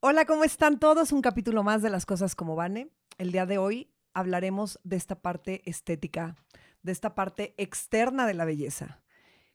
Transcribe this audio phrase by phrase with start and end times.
[0.00, 1.10] Hola, ¿cómo están todos?
[1.10, 2.88] Un capítulo más de las cosas como Vane.
[3.18, 6.36] El día de hoy hablaremos de esta parte estética,
[6.84, 9.02] de esta parte externa de la belleza.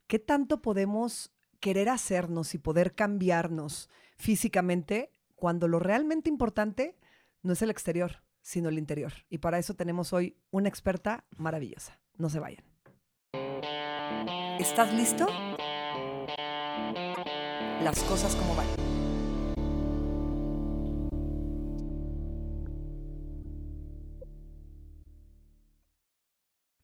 [0.05, 6.98] ¿Qué tanto podemos querer hacernos y poder cambiarnos físicamente cuando lo realmente importante
[7.41, 9.14] no es el exterior, sino el interior?
[9.30, 12.02] Y para eso tenemos hoy una experta maravillosa.
[12.18, 12.66] No se vayan.
[14.60, 15.25] ¿Estás listo?
[17.82, 18.82] Las cosas como van.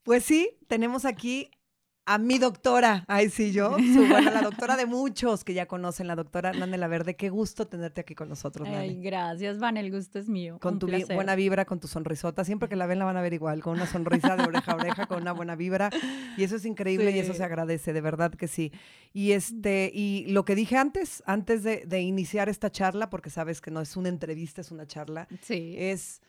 [0.04, 1.50] Pues sí, tenemos aquí
[2.06, 3.04] a mi doctora.
[3.08, 3.78] Ay, sí, yo.
[3.78, 7.16] Su, bueno, la doctora de muchos que ya conocen, la doctora Nane Verde.
[7.16, 8.80] Qué gusto tenerte aquí con nosotros, Nane.
[8.80, 9.78] Ay, gracias, Van.
[9.78, 10.58] El gusto es mío.
[10.60, 12.44] Con Un tu vi- buena vibra, con tu sonrisota.
[12.44, 14.76] Siempre que la ven, la van a ver igual, con una sonrisa de oreja a
[14.78, 15.92] oreja, con una buena vibra.
[16.36, 18.72] Y eso es increíble y eso se agradece, de verdad que sí.
[19.14, 23.62] Y este, y lo que dije antes, antes de, de iniciar esta charla, porque sabes
[23.62, 25.76] que no es una entrevista, es una charla, Sí.
[25.78, 26.22] es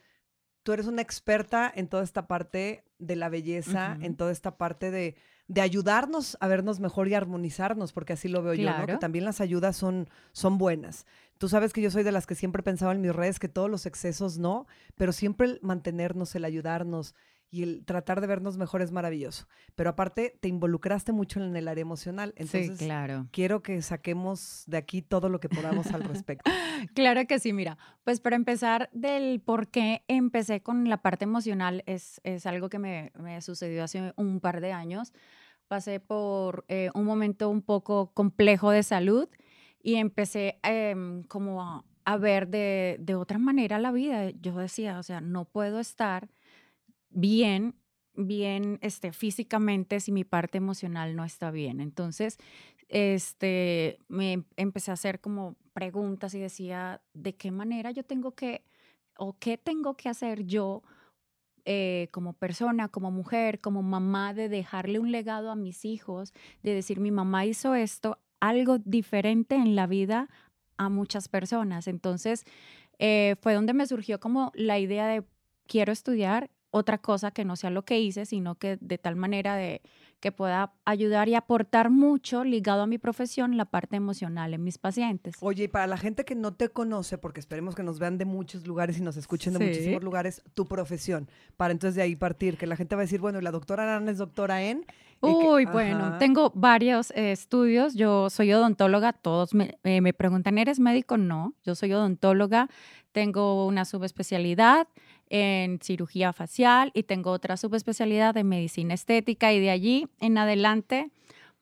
[0.63, 4.91] tú eres una experta en toda esta parte de la belleza, en toda esta parte
[4.91, 5.17] de,
[5.49, 8.87] de ayudarnos a vernos mejor y armonizarnos, porque así lo veo yo, ¿no?
[8.87, 11.07] Que también las ayudas son, son buenas.
[11.39, 13.71] Tú sabes que yo soy de las que siempre pensaba en mis redes que todos
[13.71, 17.15] los excesos no, pero siempre el mantenernos, el ayudarnos
[17.51, 19.47] y el tratar de vernos mejor es maravilloso.
[19.75, 22.33] Pero aparte, te involucraste mucho en el área emocional.
[22.37, 23.27] Entonces, sí, claro.
[23.33, 26.51] quiero que saquemos de aquí todo lo que podamos al respecto.
[26.95, 31.83] Claro que sí, mira, pues para empezar del por qué empecé con la parte emocional
[31.85, 35.13] es, es algo que me, me sucedió hace un par de años.
[35.69, 39.29] Pasé por eh, un momento un poco complejo de salud
[39.83, 44.31] y empecé em, como a, a ver de, de otra manera la vida.
[44.31, 46.31] Yo decía, o sea, no puedo estar
[47.11, 47.75] bien,
[48.15, 51.81] bien este, físicamente si mi parte emocional no está bien.
[51.81, 52.39] Entonces,
[52.89, 58.65] este, me empecé a hacer como preguntas y decía, ¿de qué manera yo tengo que,
[59.17, 60.83] o qué tengo que hacer yo
[61.65, 66.33] eh, como persona, como mujer, como mamá, de dejarle un legado a mis hijos,
[66.63, 70.29] de decir, mi mamá hizo esto, algo diferente en la vida
[70.79, 71.87] a muchas personas.
[71.87, 72.45] Entonces,
[72.99, 75.23] eh, fue donde me surgió como la idea de,
[75.67, 79.57] quiero estudiar otra cosa que no sea lo que hice, sino que de tal manera
[79.57, 79.83] de
[80.21, 84.77] que pueda ayudar y aportar mucho ligado a mi profesión, la parte emocional en mis
[84.77, 85.35] pacientes.
[85.41, 88.27] Oye, y para la gente que no te conoce, porque esperemos que nos vean de
[88.27, 89.65] muchos lugares y nos escuchen de Sí.
[89.65, 93.19] muchísimos lugares, tu profesión, para entonces de ahí partir, que la gente va a decir,
[93.21, 94.83] bueno, la doctora Ana es doctora en...
[94.83, 94.87] que-
[95.23, 96.19] Uy, bueno, Ajá.
[96.19, 97.95] tengo varios eh, estudios.
[97.95, 99.13] Yo soy odontóloga.
[99.15, 101.17] Todos me, eh, me preguntan, ¿eres médico?
[101.17, 102.69] No, yo soy odontóloga.
[103.13, 104.87] Tengo una subespecialidad
[105.31, 111.11] en cirugía facial y tengo otra subespecialidad en medicina estética y de allí en adelante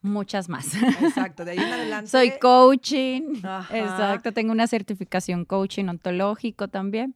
[0.01, 0.75] muchas más.
[0.75, 2.11] Exacto, de ahí en adelante...
[2.11, 3.37] Soy coaching.
[3.45, 3.79] Ajá.
[3.79, 7.15] Exacto, tengo una certificación coaching ontológico también.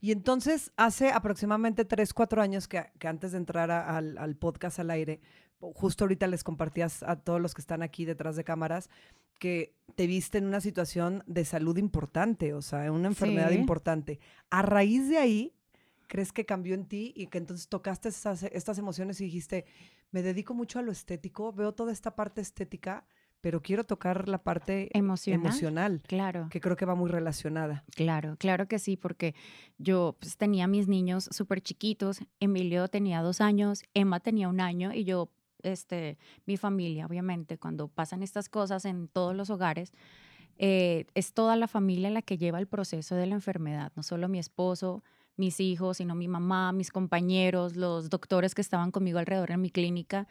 [0.00, 4.36] Y entonces, hace aproximadamente tres, cuatro años que, que antes de entrar a- al, al
[4.36, 5.20] podcast al aire,
[5.58, 8.90] justo ahorita les compartías a todos los que están aquí detrás de cámaras
[9.38, 13.56] que te viste en una situación de salud importante, o sea, en una enfermedad Sí.
[13.56, 14.20] importante.
[14.50, 15.52] A raíz de ahí,
[16.06, 19.64] ¿crees que cambió en ti y que entonces tocaste esas- estas emociones y dijiste,
[20.10, 23.06] me dedico mucho a lo estético, veo toda esta parte estética,
[23.40, 25.46] pero quiero tocar la parte Emocional.
[25.46, 26.48] emocional, Claro.
[26.50, 27.84] que creo que va muy relacionada?
[27.94, 29.34] Claro, claro que sí, porque
[29.78, 34.92] yo pues, tenía mis niños súper chiquitos, Emilio tenía dos años, Emma tenía un año
[34.92, 35.30] y yo,
[35.62, 39.92] este, mi familia, obviamente, cuando pasan estas cosas en todos los hogares,
[40.58, 44.28] eh, es toda la familia la que lleva el proceso de la enfermedad, no solo
[44.28, 45.04] mi esposo,
[45.36, 49.70] mis hijos, sino mi mamá, mis compañeros, los doctores que estaban conmigo alrededor en mi
[49.70, 50.26] clínica.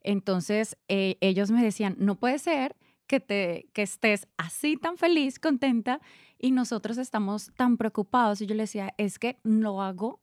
[0.00, 5.38] Entonces, eh, ellos me decían, no puede ser que, te, que estés así tan feliz,
[5.38, 6.00] contenta,
[6.38, 8.40] y nosotros estamos tan preocupados.
[8.40, 10.20] Y yo le decía, es que lo hago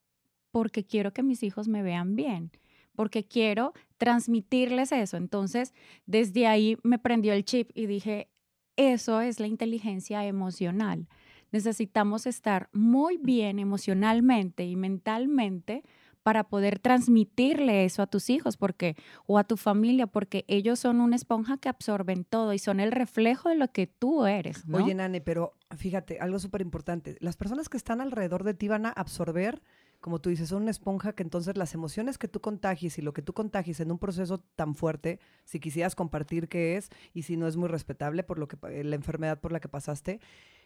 [0.52, 2.52] porque quiero que mis hijos me vean bien,
[2.96, 5.18] porque quiero transmitirles eso.
[5.18, 5.74] Entonces,
[6.06, 8.30] desde ahí me prendió el chip y dije,
[8.76, 11.08] eso es la inteligencia emocional.
[11.54, 15.84] Necesitamos estar muy bien emocionalmente y mentalmente
[16.24, 18.96] para poder transmitirle eso a tus hijos porque
[19.28, 22.92] o a tu familia porque ellos son una esponja que absorben todo y son el
[22.92, 24.64] reflejo de lo que tú eres.
[24.72, 27.18] Oye, Nane, pero fíjate, algo súper importante.
[27.20, 29.62] Las personas que están alrededor de ti van a absorber,
[30.00, 33.14] como tú dices, son una esponja que entonces las emociones que tú contagies y lo
[33.14, 37.36] que tú contagies en un proceso tan fuerte, si quisieras compartir qué es y si
[37.38, 40.20] no es muy respetable por lo que pa- la enfermedad por la que pasaste,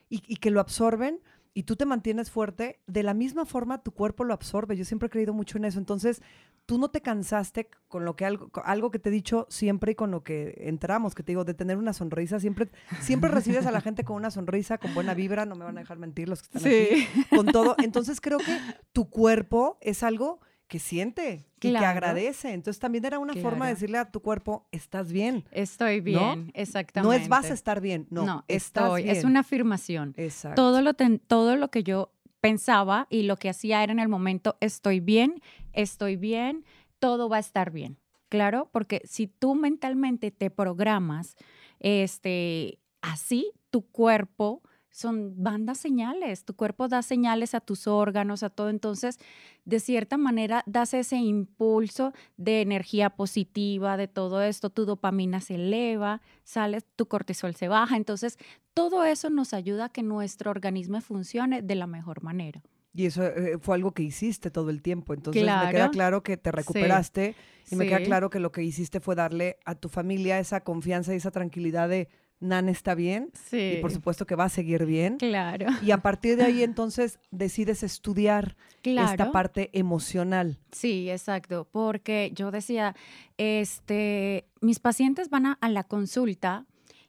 [0.10, 1.20] y, y que lo absorben
[1.58, 4.78] y tú te mantienes fuerte, de la misma forma tu cuerpo lo absorbe.
[4.78, 5.80] Yo siempre he creído mucho en eso.
[5.80, 6.22] Entonces,
[6.68, 9.96] tú no te cansaste con lo que algo, algo que te he dicho siempre y
[9.96, 12.40] con lo que entramos, que te digo, de tener una sonrisa.
[12.40, 12.70] Siempre,
[13.02, 15.82] siempre recibes a la gente con una sonrisa, con buena vibra, no me van a
[15.82, 17.76] dejar mentir los que están aquí, con todo.
[17.80, 18.56] Entonces creo que
[18.94, 22.54] tu cuerpo es algo que siente y que agradece.
[22.54, 25.46] Entonces también era una forma de decirle a tu cuerpo, estás bien.
[25.52, 27.18] Estoy bien, exactamente.
[27.18, 29.10] No es vas a estar bien, no, no estoy.
[29.10, 30.14] Es una afirmación.
[30.18, 30.62] Exacto.
[30.62, 32.12] Todo lo, todo lo que yo
[32.42, 35.42] pensaba y lo que hacía era en el momento, estoy bien,
[35.74, 36.66] estoy bien,
[37.00, 37.98] todo va a estar bien.
[38.30, 41.38] Claro, porque si tú mentalmente te programas
[41.80, 44.62] este, así, tu cuerpo
[44.98, 49.20] son bandas señales, tu cuerpo da señales a tus órganos, a todo, entonces
[49.64, 55.54] de cierta manera das ese impulso de energía positiva, de todo esto, tu dopamina se
[55.54, 58.40] eleva, sale, tu cortisol se baja, entonces
[58.74, 62.64] todo eso nos ayuda a que nuestro organismo funcione de la mejor manera.
[62.92, 65.14] Y eso eh, fue algo que hiciste todo el tiempo.
[65.14, 66.24] Entonces me queda claro.
[66.24, 67.36] que te recuperaste
[67.70, 71.14] y me queda claro que lo que hiciste fue darle a tu familia esa confianza
[71.14, 72.08] y esa tranquilidad de
[72.40, 73.76] Nan está bien sí.
[73.78, 75.18] y por supuesto que va a seguir bien.
[75.18, 75.68] Claro.
[75.82, 80.60] Y a partir de ahí entonces decides estudiar esta parte emocional.
[80.72, 82.96] Sí, exacto, porque yo decía,
[83.38, 86.66] este, mis pacientes van a, la consulta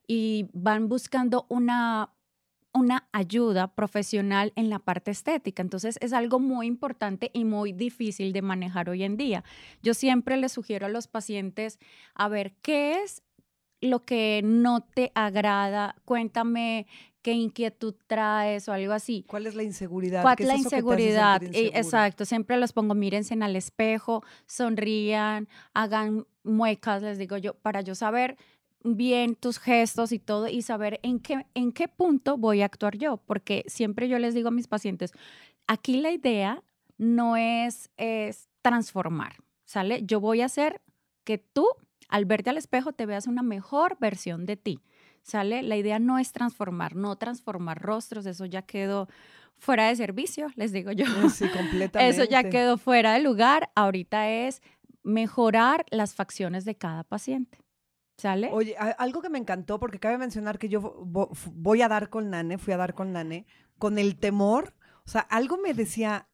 [0.06, 2.10] y van buscando una
[2.74, 5.62] una ayuda profesional en la parte estética.
[5.62, 9.42] Entonces es algo muy importante y muy difícil de manejar hoy en día.
[9.82, 11.78] Yo siempre les sugiero a los pacientes
[12.14, 13.22] a ver qué es
[13.80, 16.86] lo que no te agrada, cuéntame
[17.22, 19.24] qué inquietud traes o algo así.
[19.28, 20.22] ¿Cuál es la inseguridad?
[20.22, 21.42] ¿Cuál es la inseguridad?
[21.42, 27.82] Exacto, siempre los pongo, mírense en el espejo, sonrían, hagan muecas, les digo yo, para
[27.82, 28.36] yo saber
[28.82, 32.96] bien tus gestos y todo y saber en qué, en qué punto voy a actuar
[32.96, 35.12] yo, porque siempre yo les digo a mis pacientes,
[35.66, 36.62] aquí la idea
[36.96, 40.02] no es, es transformar, ¿sale?
[40.04, 40.80] Yo voy a hacer
[41.24, 41.66] que tú
[42.08, 44.80] al verte al espejo te veas una mejor versión de ti.
[45.22, 45.62] ¿Sale?
[45.62, 49.08] La idea no es transformar, no transformar rostros, eso ya quedó
[49.58, 51.04] fuera de servicio, les digo yo.
[51.28, 52.08] Sí, completamente.
[52.08, 53.70] Eso ya quedó fuera de lugar.
[53.74, 54.62] Ahorita es
[55.02, 57.58] mejorar las facciones de cada paciente.
[58.16, 58.50] ¿Sale?
[58.52, 62.58] Oye, algo que me encantó, porque cabe mencionar que yo voy a dar con Nane,
[62.58, 63.46] fui a dar con Nane,
[63.78, 64.74] con el temor,
[65.04, 66.28] o sea, algo me decía,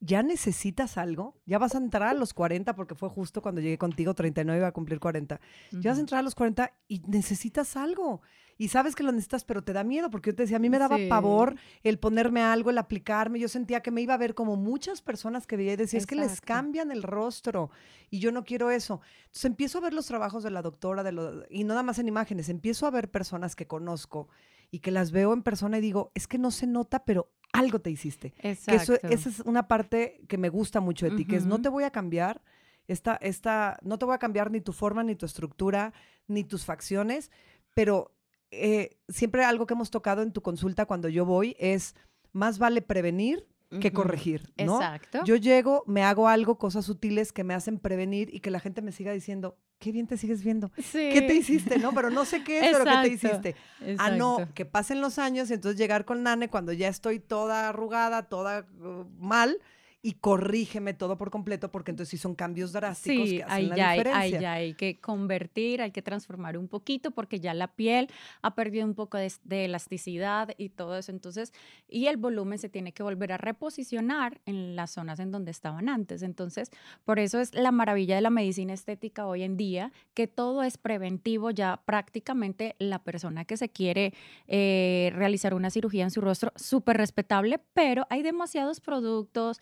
[0.00, 1.36] ¿ya necesitas algo?
[1.46, 4.68] Ya vas a entrar a los 40, porque fue justo cuando llegué contigo, 39 iba
[4.68, 5.40] a cumplir 40.
[5.72, 8.22] Ya vas a entrar a los 40 y necesitas algo.
[8.60, 10.68] Y sabes que lo necesitas, pero te da miedo, porque yo te decía, a mí
[10.68, 11.54] me daba pavor
[11.84, 13.38] el ponerme algo, el aplicarme.
[13.38, 16.06] Yo sentía que me iba a ver como muchas personas que veía y decía, es
[16.06, 17.70] que les cambian el rostro
[18.10, 19.00] y yo no quiero eso.
[19.26, 22.00] Entonces empiezo a ver los trabajos de la doctora de lo, y no nada más
[22.00, 24.28] en imágenes, empiezo a ver personas que conozco
[24.70, 27.80] y que las veo en persona y digo, es que no se nota, pero algo
[27.80, 28.34] te hiciste.
[28.40, 28.94] Exacto.
[28.94, 31.68] eso, esa es una parte que me gusta mucho de ti, que es no te
[31.68, 32.42] voy a cambiar,
[32.86, 35.92] esta, esta, no te voy a cambiar ni tu forma, ni tu estructura,
[36.26, 37.30] ni tus facciones,
[37.74, 38.14] pero
[38.50, 41.94] eh, siempre algo que hemos tocado en tu consulta cuando yo voy es,
[42.32, 43.46] más vale prevenir
[43.80, 44.76] que corregir, ¿no?
[44.76, 45.24] Exacto.
[45.24, 48.80] Yo llego, me hago algo, cosas sutiles que me hacen prevenir y que la gente
[48.80, 50.72] me siga diciendo, qué bien te sigues viendo.
[50.78, 51.10] Sí.
[51.12, 51.92] ¿Qué te hiciste, no?
[51.92, 53.56] Pero no sé qué es, pero ¿qué te hiciste?
[53.98, 57.68] Ah, no, que pasen los años y entonces llegar con Nane cuando ya estoy toda
[57.68, 59.58] arrugada, toda uh, mal
[60.00, 63.76] y corrígeme todo por completo, porque entonces sí son cambios drásticos que hacen ahí la
[63.76, 64.20] ya diferencia.
[64.20, 68.08] Hay, ahí ya hay que convertir, hay que transformar un poquito, porque ya la piel
[68.40, 69.30] ha perdido un poco de,
[69.64, 71.10] elasticidad y todo eso.
[71.10, 71.52] Entonces,
[71.88, 75.88] y el volumen se tiene que volver a reposicionar en las zonas en donde estaban
[75.88, 76.22] antes.
[76.22, 76.70] Entonces,
[77.04, 80.78] por eso es la maravilla de la medicina estética hoy en día, que todo es
[80.78, 81.50] preventivo.
[81.50, 84.14] Ya prácticamente la persona que se quiere
[84.46, 89.58] eh, realizar una cirugía en su rostro, súper respetable, pero hay demasiados productos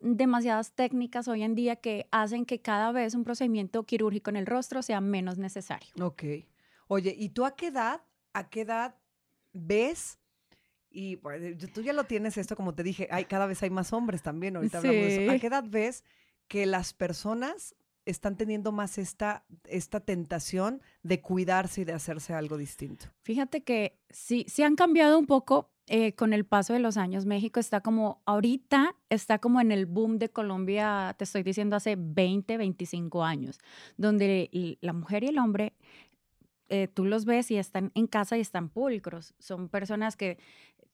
[0.00, 4.46] demasiadas técnicas hoy en día que hacen que cada vez un procedimiento quirúrgico en el
[4.46, 5.88] rostro sea menos necesario.
[6.00, 6.24] Ok.
[6.88, 8.02] Oye, ¿y tú a qué edad,
[8.32, 8.96] a qué edad
[9.52, 10.18] ves?
[10.90, 13.92] Y pues, tú ya lo tienes esto, como te dije, hay, cada vez hay más
[13.92, 15.32] hombres también, ahorita hablamos de eso.
[15.32, 16.04] ¿A qué edad ves
[16.48, 22.56] que las personas están teniendo más esta, esta tentación de cuidarse y de hacerse algo
[22.56, 23.06] distinto?
[23.22, 27.26] Fíjate que sí, sí han cambiado un poco eh, con el paso de los años,
[27.26, 31.96] México está como, ahorita está como en el boom de Colombia, te estoy diciendo, hace
[31.98, 33.58] 20, 25 años,
[33.96, 35.74] donde la mujer y el hombre,
[36.68, 39.34] eh, tú los ves y están en casa y están pulcros.
[39.40, 40.38] Son personas que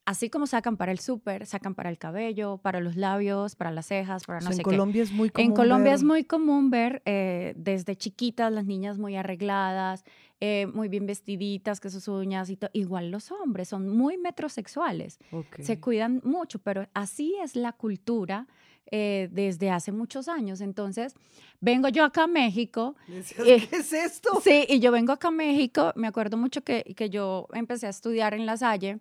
[0.06, 3.86] así como sacan para el súper, sacan para el cabello, para los labios, para las
[3.86, 4.70] cejas, para no O sea, sé en qué.
[4.70, 8.64] Colombia es muy común En Colombia es ver- muy común ver eh, desde chiquitas las
[8.64, 10.04] niñas muy arregladas,
[10.40, 12.70] eh, muy bien vestiditas, que sus uñas y todo.
[12.72, 15.60] Igual los hombres son muy metrosexuales, Ok.
[15.60, 18.46] se cuidan mucho, pero así es la cultura
[18.92, 20.60] eh, desde hace muchos años.
[20.60, 21.14] Entonces,
[21.60, 24.40] vengo yo acá a México eh, ¿Qué es esto?
[24.44, 27.90] Sí, y yo vengo acá a México, me acuerdo mucho que, que yo empecé a
[27.90, 29.00] estudiar en La Salle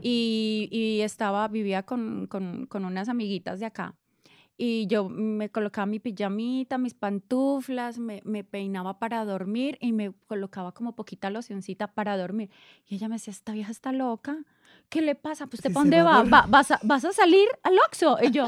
[0.00, 3.94] y, y estaba, vivía con, con, con unas amiguitas de acá.
[4.56, 10.12] Y yo me colocaba mi pijamita, mis pantuflas, me, me peinaba para dormir y me
[10.28, 12.50] colocaba como poquita locioncita para dormir.
[12.86, 14.36] Y ella me decía, esta vieja está loca.
[14.88, 15.46] ¿Qué le pasa?
[15.46, 16.22] Pues, ¿usted para se dónde va.
[16.24, 18.18] Va- ¿Vas a, ¿Vas a salir al Oxxo?
[18.22, 18.46] Y yo,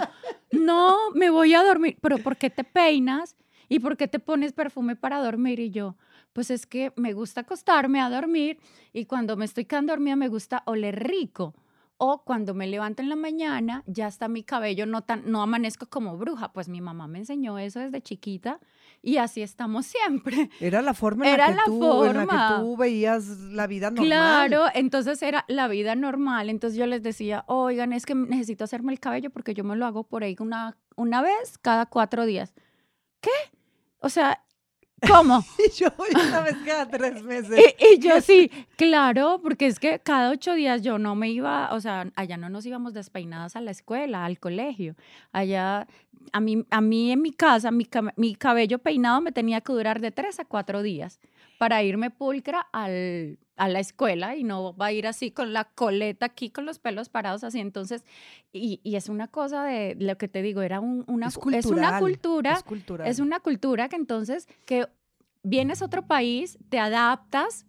[0.53, 1.97] no, me voy a dormir.
[2.01, 3.35] ¿Pero por qué te peinas?
[3.69, 5.59] ¿Y por qué te pones perfume para dormir?
[5.59, 5.97] Y yo,
[6.35, 8.59] pues es que me gusta acostarme a dormir
[8.93, 11.55] y cuando me estoy quedando dormida me gusta oler rico.
[11.97, 15.87] O cuando me levanto en la mañana, ya está mi cabello, no, tan, no amanezco
[15.87, 16.53] como bruja.
[16.53, 18.59] Pues mi mamá me enseñó eso desde chiquita
[19.01, 20.51] y así estamos siempre.
[20.59, 22.49] Era la forma en, Era la, que la tú, en la forma.
[22.49, 24.07] que tú veías la vida normal.
[24.07, 26.51] Claro, entonces era la vida normal.
[26.51, 29.87] Entonces yo les decía, oigan, es que necesito hacerme el cabello porque yo me lo
[29.87, 32.55] hago por ahí una, una vez cada cuatro días.
[33.21, 33.31] ¿Qué?
[34.01, 34.44] O sea,
[35.09, 35.45] ¿cómo?
[35.59, 37.59] Y yo una vez cada tres meses.
[37.79, 41.73] Y, y yo sí, claro, porque es que cada ocho días yo no me iba,
[41.73, 44.95] o sea, allá no nos íbamos despeinadas a la escuela, al colegio.
[45.33, 45.87] Allá,
[46.33, 50.01] a mí, a mí en mi casa, mi, mi cabello peinado me tenía que durar
[50.01, 51.21] de tres a cuatro días
[51.59, 55.65] para irme pulcra al, a la escuela y no va a ir así con la
[55.65, 57.61] coleta aquí, con los pelos parados así.
[57.61, 58.05] Entonces,
[58.53, 61.67] y, y es una cosa de lo que te digo, era un- una, es, es
[61.67, 63.07] una cultura Es cultural.
[63.09, 64.89] es una cultura que entonces que
[65.43, 67.67] vienes a otro país, te adaptas,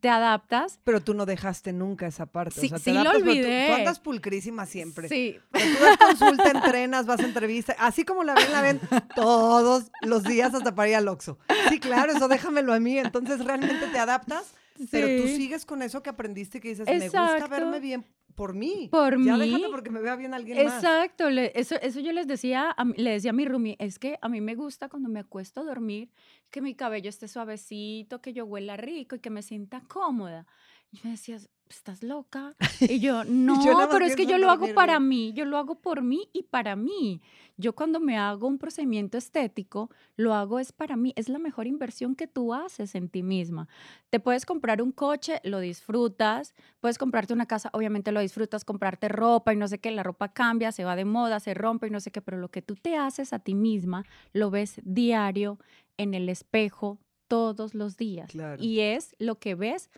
[0.00, 0.80] te adaptas.
[0.84, 2.60] Pero tú no dejaste nunca esa parte.
[2.60, 3.72] Sí, o sea, te sí lo pero tú- Tú, olvidé.
[3.72, 5.08] andas pulcrísima siempre.
[5.08, 7.74] Sí, Pero tú das consulta, entrenas, vas a entrevista.
[7.78, 8.80] Así como la ven, la ven
[9.14, 11.38] todos los días hasta para ir al Oxxo.
[11.70, 12.98] Sí, claro, eso déjamelo a mí.
[12.98, 14.54] Entonces, realmente te adaptas,
[14.90, 17.48] pero tú sigues con eso que aprendiste que dices, me gusta Exacto.
[17.50, 18.04] verme bien
[18.34, 18.88] por mí.
[18.90, 19.46] Por ya mí.
[19.46, 20.82] déjame porque me vea bien alguien más.
[20.82, 24.18] Exacto, eso, eso yo les decía, a mi- le decía a mi roomie, es que
[24.20, 26.10] a mí me gusta cuando me acuesto a dormir,
[26.50, 30.46] que mi cabello esté suavecito, que yo huela rico y que me sienta cómoda.
[30.90, 32.54] Y me decías, ¿estás loca?
[32.80, 35.08] Y yo, no, nada más pero es que yo lo hago para bien".
[35.08, 37.20] mí, yo lo hago por mí y para mí.
[37.56, 41.66] Yo cuando me hago un procedimiento estético, lo hago es para mí, es la mejor
[41.66, 43.68] inversión que tú haces en ti misma.
[44.10, 49.08] Te puedes comprar un coche, lo disfrutas, puedes comprarte una casa, obviamente lo disfrutas, comprarte
[49.08, 51.90] ropa y no sé qué, la ropa cambia, se va de moda, se rompe y
[51.90, 55.58] no sé qué, pero lo que tú te haces a ti misma, lo ves diario
[55.96, 58.30] en el espejo todos los días.
[58.30, 58.62] Claro.
[58.62, 59.90] Y es lo que ves,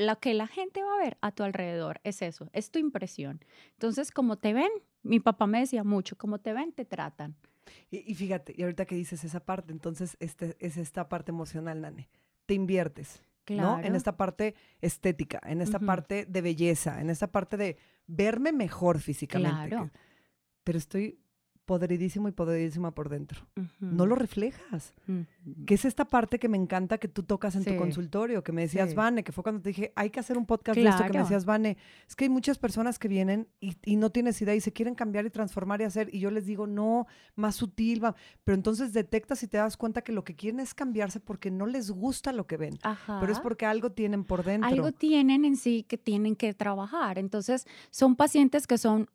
[0.00, 3.44] lo que la gente va a ver a tu alrededor, es eso, es tu impresión.
[3.72, 4.70] Entonces, como te ven,
[5.02, 7.36] mi papá me decía mucho, como te ven, te tratan.
[7.90, 11.80] Y, y fíjate, y ahorita que dices esa parte, entonces este, es esta parte emocional,
[11.80, 12.08] Nane.
[12.46, 13.22] Te inviertes,
[13.62, 13.78] ¿no?
[13.86, 17.76] En esta parte estética, en esta parte de belleza, en esta parte de
[18.06, 19.68] verme mejor físicamente.
[19.68, 19.90] Claro.
[19.92, 19.98] que-
[20.64, 21.18] pero estoy
[21.64, 23.46] podridísimo y podridísima por dentro.
[23.78, 24.94] No lo reflejas.
[25.66, 27.76] Que es esta parte que me encanta que tú tocas en tu Sí.
[27.76, 28.94] consultorio, que me decías, Sí.
[28.96, 31.10] Vane, que fue cuando te dije, hay que hacer un podcast de esto, que me
[31.10, 31.24] Claro.
[31.24, 34.60] decías, Vane, es que hay muchas personas que vienen y, y no tienes idea y
[34.60, 37.06] se quieren cambiar y transformar y hacer, y yo les digo, no,
[37.36, 38.14] más sutil, va.
[38.44, 41.66] pero entonces detectas y te das cuenta que lo que quieren es cambiarse porque no
[41.66, 43.42] les gusta lo que ven, pero es Ajá.
[43.42, 44.68] porque algo tienen por dentro.
[44.68, 47.18] Algo tienen en sí que tienen que trabajar.
[47.18, 49.08] Entonces, son pacientes que son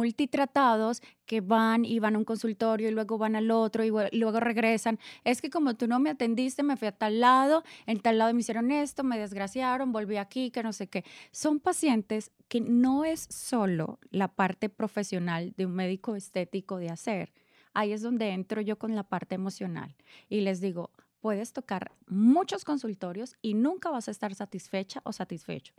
[0.00, 4.40] multitratados, que van y van a un consultorio y luego van al otro y luego
[4.40, 4.98] regresan.
[5.22, 8.32] Es que como tú no me atendiste, me fui a tal lado, en tal lado
[8.34, 11.04] me hicieron esto, me desgraciaron, volví aquí, que no sé qué.
[11.30, 17.32] Son pacientes que no es solo la parte profesional de un médico estético de hacer.
[17.72, 19.94] Ahí es donde entro yo con la parte emocional
[20.28, 20.90] y les digo,
[21.20, 25.74] puedes tocar muchos consultorios y nunca vas a estar satisfecha o satisfecho.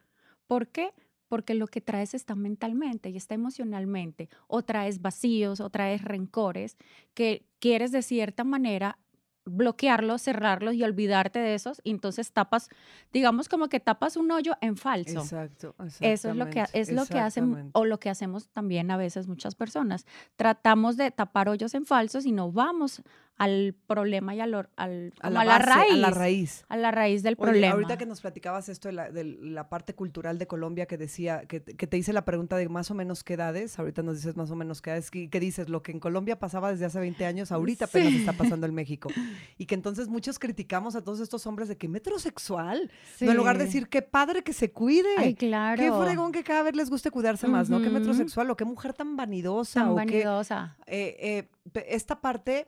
[0.48, 0.94] ¿Por qué?
[1.28, 6.78] Porque lo que traes está mentalmente y está emocionalmente, o traes vacíos, o traes rencores,
[7.14, 8.98] que quieres de cierta manera
[9.46, 12.70] bloquearlos, cerrarlos y olvidarte de esos, y entonces tapas,
[13.12, 15.22] digamos como que tapas un hoyo en falso.
[15.22, 18.98] Exacto, Eso es lo que es lo que hacen o lo que hacemos también a
[18.98, 20.06] veces muchas personas.
[20.36, 23.02] Tratamos de tapar hoyos en falsos y no vamos
[23.38, 25.92] al problema y al, al a, la a la base, raíz.
[25.94, 26.66] a la raíz.
[26.70, 27.74] a la raíz del Oye, problema.
[27.74, 31.46] ahorita que nos platicabas esto de la, de la parte cultural de Colombia que decía,
[31.48, 34.18] que, te- que te hice la pregunta de más o menos qué edades, ahorita nos
[34.18, 36.86] dices más o menos qué edades, que, que dices, lo que en Colombia pasaba desde
[36.86, 37.98] hace 20 años, ahorita Sí.
[37.98, 39.10] apenas está pasando en México.
[39.58, 43.58] Y que entonces muchos criticamos a todos estos hombres de que metrosexual, no en lugar
[43.58, 45.10] de decir qué padre que se cuide.
[45.18, 45.82] Ay, claro.
[45.82, 47.82] Qué fregón que cada vez les guste cuidarse más, ¿no?
[47.82, 50.78] Qué metrosexual o qué mujer tan vanidosa Tan o qué, vanidosa.
[50.86, 52.68] eh, eh, pe- esta parte,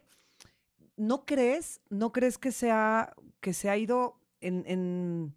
[0.97, 5.35] ¿no crees, no crees que se ha, que se ha ido en, en-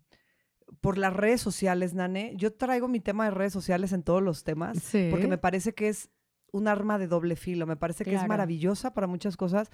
[0.81, 2.33] por las redes sociales, Nane?
[2.37, 5.09] Yo traigo mi tema de redes sociales en todos los temas Sí.
[5.11, 6.11] porque me parece que es
[6.53, 9.71] un arma de doble filo, me parece que es maravillosa para muchas cosas,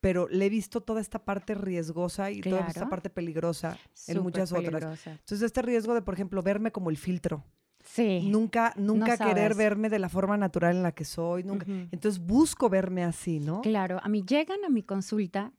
[0.00, 3.76] pero le he visto toda esta parte riesgosa y toda esta parte peligrosa
[4.08, 4.64] en muchas otras.
[4.70, 5.10] peligrosa.
[5.12, 7.44] Entonces, este riesgo de, por ejemplo, verme como el filtro,
[7.84, 8.28] Sí.
[8.30, 9.56] nunca, nunca querer sabes.
[9.56, 11.64] verme de la forma natural en la que soy, nunca.
[11.64, 11.88] Ujú.
[11.90, 13.60] Entonces busco verme así, ¿no?
[13.60, 15.52] Claro, a mí llegan a mi consulta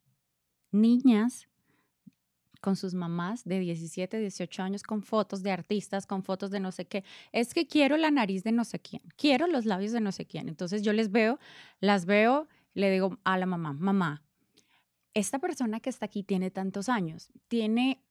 [0.72, 1.48] niñas
[2.64, 6.72] con sus mamás de 17, 18 años con fotos de artistas, con fotos de no
[6.72, 7.04] sé qué.
[7.34, 10.26] Es que quiero la nariz de no sé quién, quiero los labios de no sé
[10.26, 10.48] quién.
[10.48, 11.40] Entonces yo les veo,
[11.82, 14.24] las veo, le digo a la mamá, mamá,
[15.14, 18.02] esta persona que está aquí tiene tantos años, tiene,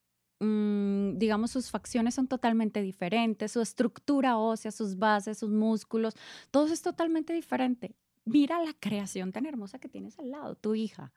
[0.42, 6.14] mm, digamos, sus facciones son totalmente diferentes, su estructura ósea, sus bases, sus músculos,
[6.50, 7.94] todo es totalmente diferente.
[8.25, 11.12] Mira la creación tan hermosa que tienes al lado, tu hija.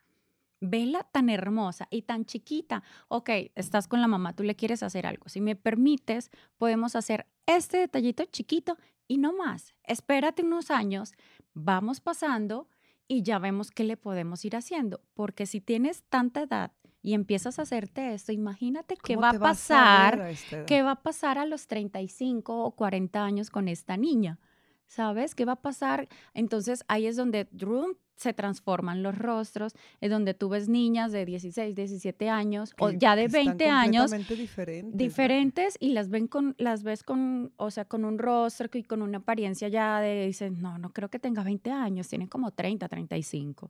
[0.62, 2.82] Vela tan hermosa y tan chiquita.
[3.08, 5.28] Ok, estás con la mamá, tú le quieres hacer algo.
[5.28, 8.78] Si me permites, podemos hacer este detallito chiquito
[9.08, 9.76] y no más.
[9.84, 11.14] Espérate unos años,
[11.54, 12.68] vamos pasando
[13.08, 15.02] y ya vemos qué le podemos ir haciendo.
[15.14, 16.72] Porque si tienes tanta edad
[17.06, 20.66] y empiezas a hacerte esto, imagínate qué ¿Cómo va a pasar, a edad?
[20.66, 24.40] qué va a pasar a los 35 o 40 años con esta niña.
[24.88, 26.08] ¿Sabes qué va a pasar?
[26.34, 31.26] Entonces ahí es donde rum, se transforman los rostros, es donde tú ves niñas de
[31.26, 36.10] 16, 17 años o Que- ya de que están 20 años diferentes, diferentes y las
[36.10, 40.00] ven con las ves con o sea con un rostro y con una apariencia ya
[40.00, 43.70] de dicen no no creo que tenga 20 años tiene como 30 35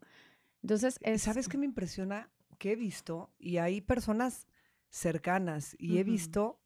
[0.61, 2.29] entonces es ¿Sabes qué me impresiona?
[2.57, 4.47] Que he visto, y hay personas
[4.89, 6.59] cercanas, y he visto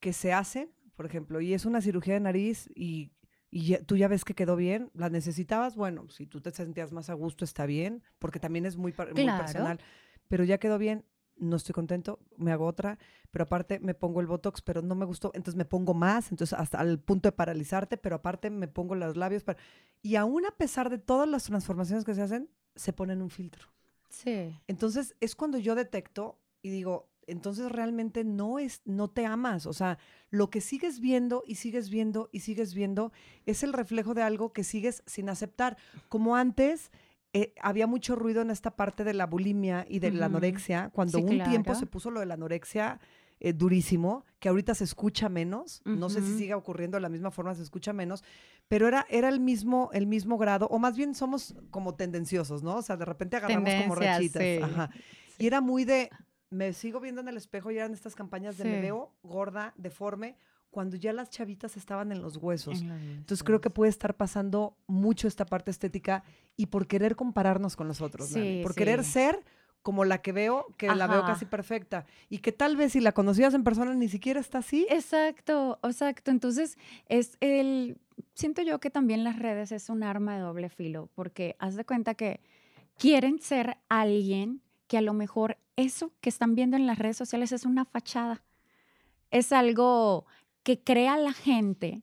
[0.00, 3.12] que se hacen, por ejemplo, y es una cirugía de nariz y,
[3.50, 6.92] y ya- tú ya ves que quedó bien, la necesitabas, bueno, si tú te sentías
[6.92, 8.92] más a gusto está bien, porque también es muy,
[9.36, 9.80] personal,
[10.28, 11.04] pero ya quedó bien,
[11.36, 12.98] no estoy contento, me hago otra,
[13.30, 16.56] pero aparte me pongo el Botox, pero no me gustó, entonces me pongo más, entonces
[16.58, 19.58] hasta al punto de paralizarte, pero aparte me pongo los labios, para...
[20.02, 23.68] y aún a pesar de todas las transformaciones que se hacen, se ponen un filtro.
[24.14, 29.66] Sí Entonces es cuando yo detecto y digo, entonces realmente no es, no te amas.
[29.66, 29.98] O sea,
[30.30, 33.12] lo que sigues viendo y sigues viendo y sigues viendo
[33.46, 35.76] es el reflejo de algo que sigues sin aceptar.
[36.08, 36.90] Como antes
[37.32, 41.18] eh, había mucho ruido en esta parte de la bulimia y de la anorexia, cuando
[41.18, 43.00] Sí, un tiempo se puso lo de la anorexia
[43.40, 47.30] eh, durísimo, que ahorita se escucha menos, no sé si siga ocurriendo de la misma
[47.30, 48.22] forma, se escucha menos,
[48.68, 52.76] pero era, era el mismo, el mismo grado, o más bien somos como tendenciosos, ¿no?
[52.76, 54.42] O sea, de repente agarramos como rachitas.
[54.42, 54.58] sí.
[54.62, 54.90] Ajá.
[55.38, 56.10] Y era muy de,
[56.50, 58.80] me sigo viendo en el espejo y eran estas campañas de me Sí.
[58.82, 60.36] veo gorda, deforme,
[60.70, 62.80] cuando ya las chavitas estaban en los huesos.
[62.82, 66.22] en los Entonces creo que puede estar pasando mucho esta parte estética
[66.56, 69.44] y por querer compararnos con los otros, Dani, Sí, por querer ser
[69.84, 73.12] como la que veo, que la veo casi perfecta y que tal vez si la
[73.12, 74.86] conocías en persona ni siquiera está así.
[74.88, 76.30] Exacto, exacto.
[76.30, 76.78] Entonces,
[77.10, 77.98] es el,
[78.32, 81.84] siento yo que también las redes es un arma de doble filo, porque haz de
[81.84, 82.40] cuenta que
[82.96, 87.52] quieren ser alguien que a lo mejor eso que están viendo en las redes sociales
[87.52, 88.42] es una fachada.
[89.30, 90.24] Es algo
[90.62, 92.00] que crea la gente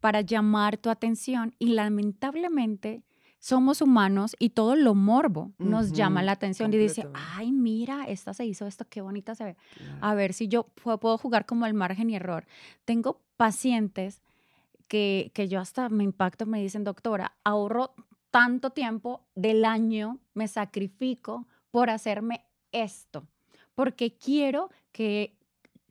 [0.00, 3.04] para llamar tu atención y lamentablemente
[3.40, 8.04] somos humanos y todo lo morbo nos llama Ujú, la atención y dice, ay, mira,
[8.04, 9.98] esta se hizo esto, qué bonita se ve Claro.
[10.02, 12.46] a ver si yo pu- puedo jugar como el margen y error.
[12.84, 14.22] Tengo pacientes
[14.88, 17.94] que, que yo hasta me impacto, me dicen, doctora, ahorro
[18.30, 23.26] tanto tiempo del año, me sacrifico por hacerme esto,
[23.74, 25.34] porque quiero que,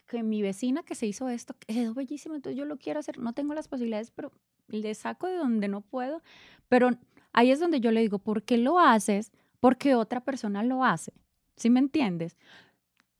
[0.06, 3.34] que mi vecina que se hizo esto quedó bellísima, entonces yo lo quiero hacer, no
[3.34, 4.32] tengo las posibilidades, pero
[4.68, 6.22] le saco de donde no puedo,
[6.68, 6.92] pero
[7.34, 9.32] ahí es donde yo le digo, ¿por qué lo haces?
[9.60, 11.14] Porque otra persona lo hace,
[11.56, 12.38] ¿sí me entiendes?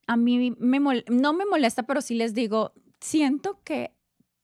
[0.10, 3.92] a mí no me molesta, pero sí les digo, siento que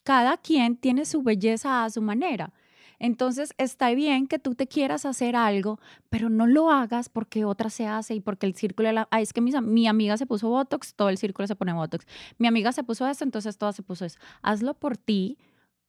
[0.04, 2.54] cada quien tiene su belleza a su manera.
[3.00, 5.80] Entonces está bien que tú te quieras hacer algo,
[6.12, 9.34] pero no lo hagas porque otra se hace y porque el círculo, la, ah, es
[9.34, 12.06] que mi amiga se puso Botox, todo el círculo se pone Botox.
[12.38, 14.20] Mi amiga se puso esto, entonces toda se puso eso.
[14.44, 15.40] Hazlo por ti,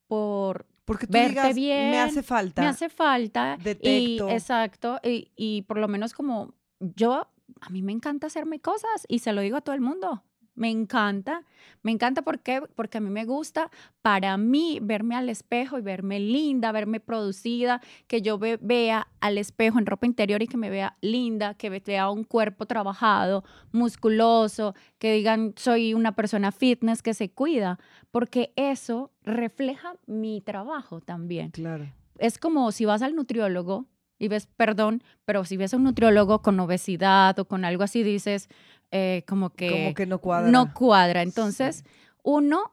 [0.07, 2.63] por Porque tú verte digas, me bien, hace falta.
[2.63, 3.59] me hace falta.
[3.63, 4.29] Detecto.
[4.29, 7.29] Y, exacto, y, y por lo menos como yo,
[7.61, 10.23] a mí me encanta hacerme cosas y se lo digo a todo el mundo.
[10.57, 11.45] Me encanta,
[11.83, 12.63] me encanta ¿por qué?
[12.75, 17.83] porque a mí me gusta para mí verme al espejo y verme linda, verme producida,
[18.07, 22.11] que yo vea al espejo en ropa interior y que me vea linda, que vea
[22.11, 27.79] un cuerpo trabajado, musculoso, que digan soy una persona fitness que se cuida,
[28.11, 31.51] porque eso refleja mi trabajo también.
[31.51, 31.87] Claro.
[32.19, 33.87] Es como si vas al nutriólogo
[34.19, 38.03] y ves, perdón, pero si ves a un nutriólogo con obesidad o con algo así,
[38.03, 38.49] dices,
[38.91, 39.71] eh, como que...
[39.71, 40.51] Como que no cuadra.
[40.51, 41.23] No cuadra.
[41.23, 41.85] Entonces,
[42.23, 42.73] uno,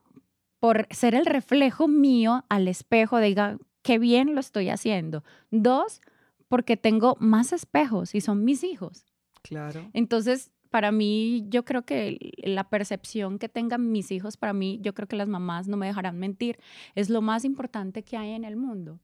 [0.60, 5.22] por ser el reflejo mío al espejo, diga, qué bien lo estoy haciendo.
[5.50, 6.00] Dos,
[6.48, 9.06] porque tengo más espejos y son mis hijos.
[9.42, 9.90] Claro.
[9.92, 14.94] Entonces, para mí, yo creo que la percepción que tengan mis hijos, para mí, yo
[14.94, 16.58] creo que las mamás no me dejarán mentir,
[16.94, 18.98] es lo más importante que hay en el mundo.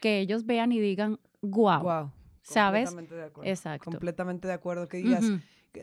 [0.00, 1.82] Que ellos vean y digan, wow.
[1.82, 2.12] Wow.
[2.42, 2.90] ¿Sabes?
[2.90, 3.50] Completamente de acuerdo.
[3.50, 3.84] Exacto.
[3.84, 4.88] Completamente de acuerdo.
[4.88, 5.24] Que digas.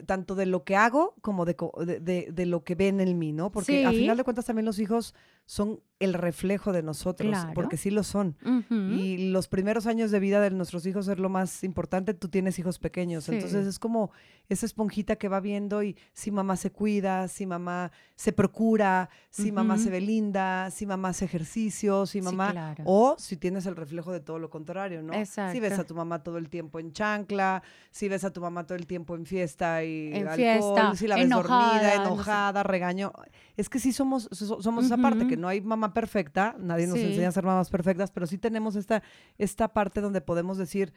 [0.06, 3.32] Tanto de lo que hago como de, de, de- de lo que ven en mí,
[3.34, 3.52] ¿no?
[3.52, 3.97] Porque a Sí.
[3.97, 5.15] final de cuentas también los hijos
[5.50, 7.52] son el reflejo de nosotros, Claro.
[7.56, 8.38] porque sí lo son.
[8.72, 12.14] Y los primeros años de vida de nuestros hijos es lo más importante.
[12.14, 13.34] Tú tienes hijos pequeños, Sí.
[13.34, 14.12] entonces es como
[14.48, 19.52] esa esponjita que va viendo y si mamá se cuida, si mamá se procura, si
[19.52, 22.52] mamá se ve linda, si mamá hace ejercicio, si Sí, mamá...
[22.52, 22.84] claro.
[22.86, 25.12] O si tienes el reflejo de todo lo contrario, ¿no?
[25.14, 25.86] Si ves a Exacto.
[25.86, 29.16] tu mamá todo el tiempo en chancla, si ves a tu mamá todo el tiempo
[29.16, 32.14] en fiesta y En alcohol, fiesta, si la ves dormida, enojada, no sé.
[32.14, 33.12] enojada, regaño.
[33.58, 35.36] Es que sí somos, so- somos esa parte, que.
[35.39, 37.06] No hay mamá perfecta, nadie nos Sí.
[37.06, 39.02] enseña a ser mamás perfectas, pero sí tenemos esta,
[39.38, 40.93] esta parte donde podemos decir,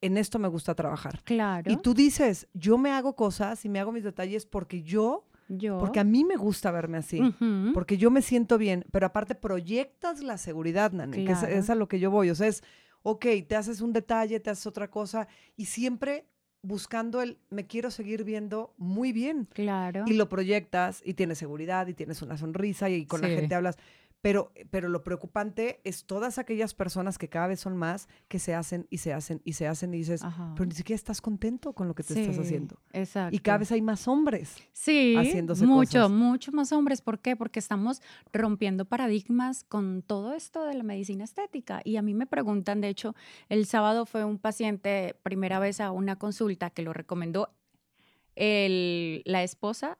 [0.00, 1.22] en esto me gusta trabajar.
[1.24, 1.70] Claro.
[1.72, 5.78] Y tú dices, yo me hago cosas y me hago mis detalles porque yo, yo.
[5.78, 7.20] porque a mí me gusta verme así.
[7.74, 11.74] Porque yo me siento bien, pero aparte proyectas la seguridad, Nani, que es, es a
[11.74, 12.30] lo que yo voy.
[12.30, 12.62] O sea, es,
[13.02, 16.26] ok, te haces un detalle, te haces otra cosa y siempre
[16.68, 19.48] buscando el, me quiero seguir viendo muy bien.
[19.54, 20.04] Claro.
[20.06, 23.76] Y lo proyectas y tienes seguridad y tienes una sonrisa y con la gente hablas.
[24.20, 28.52] Pero, pero lo preocupante es todas aquellas personas que cada vez son más que se
[28.52, 30.54] hacen y se hacen y se hacen y dices, Ajá.
[30.56, 32.80] pero ni siquiera estás contento con lo que te estás haciendo.
[32.92, 33.36] Exacto.
[33.36, 34.56] Y cada vez hay más hombres.
[34.72, 36.10] sí, haciéndose mucho, cosas.
[36.10, 37.00] mucho más hombres.
[37.00, 37.36] ¿Por qué?
[37.36, 38.02] Porque estamos
[38.32, 41.80] rompiendo paradigmas con todo esto de la medicina estética.
[41.84, 43.14] Y a mí me preguntan, de hecho,
[43.48, 47.54] el sábado fue un paciente, primera vez a una consulta que lo recomendó
[48.34, 49.98] el- la esposa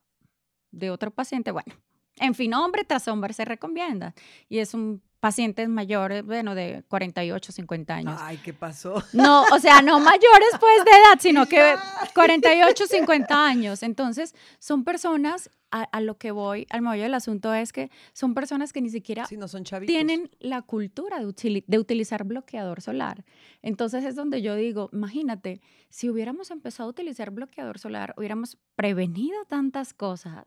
[0.73, 1.51] de otro paciente.
[1.53, 1.75] Bueno,
[2.21, 4.15] en fin, hombre tras hombre se recomienda.
[4.49, 8.21] Y es un paciente mayor, eh, bueno, de 48, 50 años.
[8.23, 9.03] Ay, ¿qué pasó?
[9.13, 11.83] No, o sea, no mayores pues de edad, sino que Ya.
[12.15, 13.83] 48, 50 años.
[13.83, 18.35] Entonces, son personas, a, a lo que voy, al meollo del asunto es que son
[18.35, 23.25] personas que ni siquiera no son tienen la cultura de utilizar bloqueador solar.
[23.61, 29.45] Entonces es donde yo digo, imagínate, si hubiéramos empezado a utilizar bloqueador solar, hubiéramos prevenido
[29.47, 30.47] tantas cosas,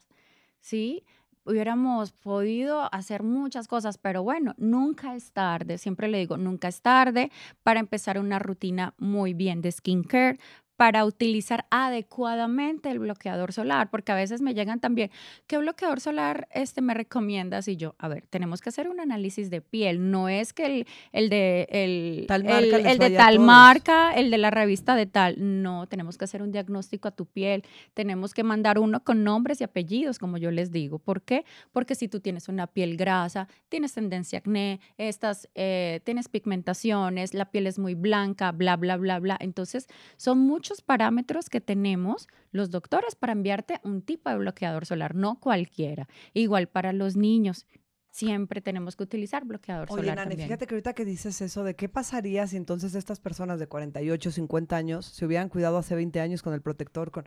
[0.60, 1.04] ¿sí?
[1.43, 6.84] Hubiéramos podido hacer muchas cosas, pero bueno, nunca es tarde, siempre le digo, nunca es
[6.84, 7.32] tarde
[7.63, 10.38] para empezar una rutina muy bien de skincare,
[10.82, 15.12] para utilizar adecuadamente el bloqueador solar, porque a veces me llegan también,
[15.46, 17.67] ¿qué bloqueador solar este me recomiendas?
[17.67, 20.88] Y yo, a ver, tenemos que hacer un análisis de piel, no es que el,
[21.12, 25.36] el de, el, Tal marca el de tal marca, el de la revista de tal,
[25.38, 27.63] no, tenemos que hacer un diagnóstico a tu piel,
[27.94, 30.98] tenemos que mandar uno con nombres y apellidos, como yo les digo.
[30.98, 31.46] ¿Por qué?
[31.72, 37.36] Porque si tú tienes una piel grasa, tienes tendencia a acné, estas, eh, tienes pigmentaciones,
[37.36, 39.38] la piel es muy blanca, bla, bla, bla, bla.
[39.39, 45.14] Entonces, son muchos parámetros que tenemos los doctores para enviarte un tipo de bloqueador solar,
[45.16, 46.08] no cualquiera.
[46.34, 47.66] Igual para los niños,
[48.10, 50.48] siempre tenemos que utilizar bloqueador Oye, solar Nani, también.
[50.50, 54.32] fíjate que ahorita que dices eso de qué pasaría si entonces estas personas de 48,
[54.32, 57.12] 50 años se hubieran cuidado hace 20 años con el protector.
[57.12, 57.26] con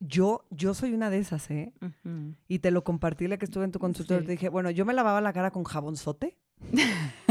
[0.00, 1.72] Yo, yo soy una de esas, ¿eh?
[1.80, 2.34] Ujú.
[2.46, 4.20] Y te lo compartí la que estuve en tu consultorio.
[4.20, 4.26] Sí.
[4.26, 6.36] Te dije, bueno, yo me lavaba la cara con jabonzote.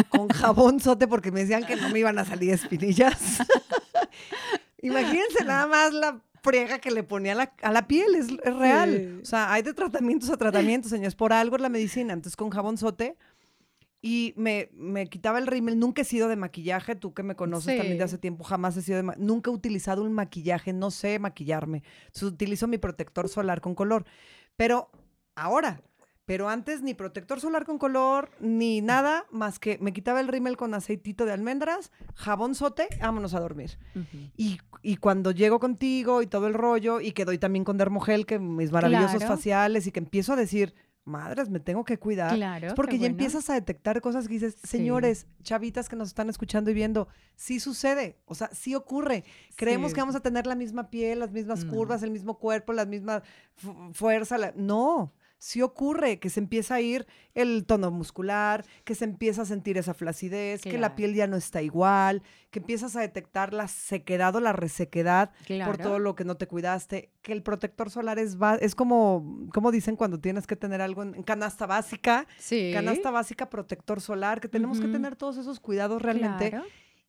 [0.10, 3.43] con jabonzote porque me decían que no me iban a salir espinillas.
[4.81, 8.55] Imagínense nada más la friega que le ponía a la, a la piel, es, es
[8.55, 8.95] real.
[9.15, 9.19] Sí.
[9.21, 11.15] O sea, hay de tratamientos a tratamientos, señores.
[11.15, 12.13] Por algo es la medicina.
[12.13, 13.17] Entonces, con jabonzote.
[13.99, 15.79] Y me, me quitaba el rímel.
[15.79, 16.95] Nunca he sido de maquillaje.
[16.95, 19.53] Tú que me conoces también de hace tiempo, jamás he sido de ma- Nunca he
[19.53, 20.71] utilizado un maquillaje.
[20.71, 21.81] No sé maquillarme.
[22.05, 24.05] Entonces, utilizo mi protector solar con color.
[24.55, 24.91] Pero
[25.35, 25.81] ahora,
[26.27, 30.57] pero antes ni protector solar con color, ni nada más que me quitaba el rímel
[30.57, 33.79] con aceitito de almendras, jabón sote, vámonos a dormir.
[34.35, 38.25] Y, y cuando llego contigo y todo el rollo, y que doy también con Dermogel,
[38.25, 39.35] que mis maravillosos Claro.
[39.35, 42.35] faciales, y que empiezo a decir, madres, me tengo que cuidar.
[42.35, 42.67] Claro.
[42.67, 43.13] Es porque ya bueno.
[43.13, 44.67] empiezas a detectar cosas que dices, Sí.
[44.67, 49.23] señores, chavitas que nos están escuchando y viendo, sí sucede, o sea, sí ocurre.
[49.55, 49.95] Creemos Sí.
[49.95, 51.71] que vamos a tener la misma piel, las mismas No.
[51.71, 53.23] curvas, el mismo cuerpo, la misma
[53.55, 54.37] fu- fuerza.
[54.37, 59.43] la- No, sí ocurre que se empieza a ir el tono muscular, que se empieza
[59.43, 63.54] a sentir esa flacidez, que la piel ya no está igual, que empiezas a detectar
[63.54, 65.32] la sequedad o la resequedad
[65.65, 69.71] por todo lo que no te cuidaste, que el protector solar es, es como, como
[69.71, 72.71] dicen cuando tienes que tener algo en, en canasta básica, Sí.
[72.73, 76.50] canasta básica, protector solar, que tenemos que tener todos esos cuidados realmente.
[76.50, 76.65] Claro.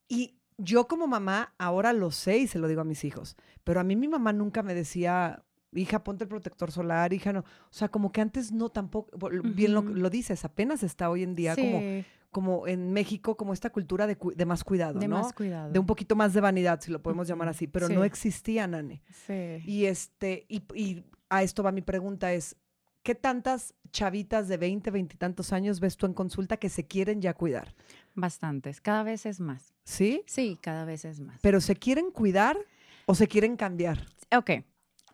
[0.07, 3.81] Y yo como mamá ahora lo sé y se lo digo a mis hijos, pero
[3.81, 7.40] a mí mi mamá nunca me decía, hija, ponte el protector solar, hija, no.
[7.40, 9.11] O sea, como que antes no tampoco,
[9.44, 13.52] bien lo, lo dices, apenas está hoy en día como, Sí, como en México, como
[13.52, 15.16] esta cultura de, cu- de más cuidado, de ¿no?
[15.20, 15.72] más cuidado.
[15.72, 19.02] De un poquito más de vanidad, si lo podemos llamar así, pero no existía, Nane.
[19.26, 19.62] Sí.
[19.64, 22.57] Y este, y, y a esto va mi pregunta es,
[23.02, 26.87] ¿qué tantas chavitas de 20, 20 y tantos años ves tú en consulta que se
[26.87, 27.74] quieren ya cuidar?
[28.14, 28.81] Bastantes.
[28.83, 29.72] Cada vez es más.
[29.85, 30.22] ¿Sí?
[30.26, 31.38] Sí, cada vez es más.
[31.40, 32.59] ¿Pero se quieren cuidar
[33.07, 34.07] o se quieren cambiar?
[34.37, 34.50] Ok,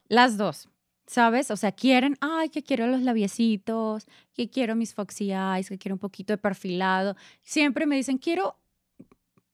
[0.08, 0.68] las dos.
[1.06, 1.50] ¿Sabes?
[1.50, 5.96] O sea, quieren, ay, que quiero los labiecitos, que quiero mis foxy eyes, que quiero
[5.96, 7.14] un poquito de perfilado.
[7.42, 8.56] Siempre me dicen, quiero,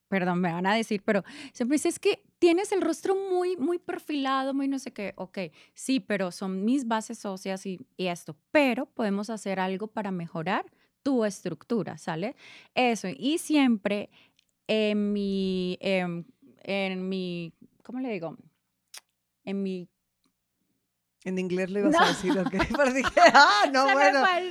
[0.09, 3.79] perdón, me van a decir, pero siempre dicen, es que tienes el rostro muy, muy
[3.79, 5.13] perfilado, muy no sé qué.
[5.17, 5.39] Ok,
[5.75, 8.37] sí, pero son mis bases óseas y, esto.
[8.53, 10.67] Pero podemos hacer algo para mejorar
[11.03, 12.37] tu estructura, ¿sale?
[12.75, 13.09] Eso.
[13.09, 14.09] Y siempre
[14.69, 16.25] en mi, em,
[16.63, 18.37] en mi, ¿cómo le digo?
[19.45, 19.89] En mi
[21.25, 22.01] En inglés le ibas No.
[22.01, 22.51] a decir, ok.
[22.77, 24.21] Pero dije, ah, no, se bueno.
[24.23, 24.51] me fue el.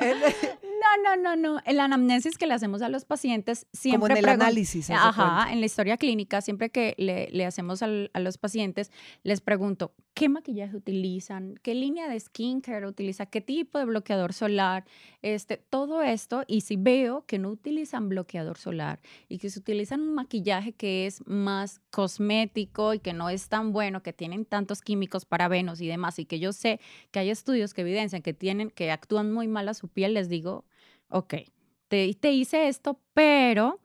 [0.00, 0.22] En-
[0.80, 1.60] No, no, no, no.
[1.66, 4.88] En la anamnesis que le hacemos a los pacientes, siempre como en el análisis.
[4.90, 5.52] Ajá, cuenta.
[5.52, 8.90] en la historia clínica, siempre que le, le hacemos al- a los pacientes,
[9.22, 11.54] les pregunto, ¿qué maquillaje utilizan?
[11.62, 13.26] ¿Qué línea de skincare utiliza?
[13.26, 14.84] ¿Qué tipo de bloqueador solar?
[15.22, 20.00] Este, todo esto, y si veo que no utilizan bloqueador solar y que se utilizan
[20.00, 24.80] un maquillaje que es más cosmético y que no es tan bueno, que tienen tantos
[24.80, 28.70] químicos, parabenos y demás, y que yo sé que hay estudios que evidencian que tienen,
[28.70, 30.64] que actúan muy mal a su piel, les digo,
[31.10, 31.34] ok,
[31.88, 33.80] te, te hice esto, pero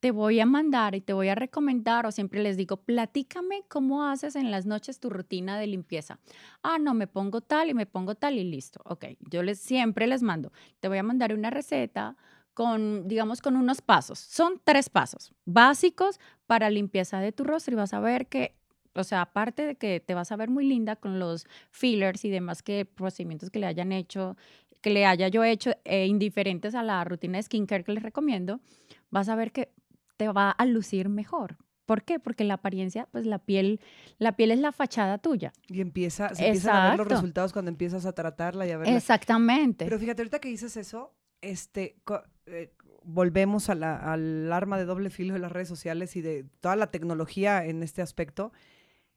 [0.00, 4.04] te voy a mandar y te voy a recomendar, o siempre les digo, platícame cómo
[4.04, 6.18] haces en las noches tu rutina de limpieza.
[6.62, 8.80] Ah, no, me pongo tal y me pongo tal y listo.
[8.84, 12.16] Ok, yo les siempre les mando, te voy a mandar una receta
[12.54, 14.18] con, digamos, con unos pasos.
[14.18, 18.54] Son tres pasos básicos para limpieza de tu rostro y vas a ver que,
[18.94, 22.30] o sea, aparte de que te vas a ver muy linda con los fillers y
[22.30, 24.36] demás que procedimientos que le hayan hecho,
[24.86, 28.60] que le haya yo hecho eh, indiferentes a la rutina de skincare que les recomiendo,
[29.10, 29.72] vas a ver que
[30.16, 31.56] te va a lucir mejor.
[31.86, 32.20] ¿Por qué?
[32.20, 33.80] Porque la apariencia, pues la piel,
[34.18, 35.52] la piel es la fachada tuya.
[35.66, 38.96] Y empieza, se empiezan a ver los resultados cuando empiezas a tratarla y a verla.
[38.96, 39.84] Exactamente.
[39.86, 41.96] Pero fíjate, ahorita que dices eso, este,
[42.46, 42.72] eh,
[43.02, 46.76] volvemos a la- al arma de doble filo de las redes sociales y de toda
[46.76, 48.52] la tecnología en este aspecto.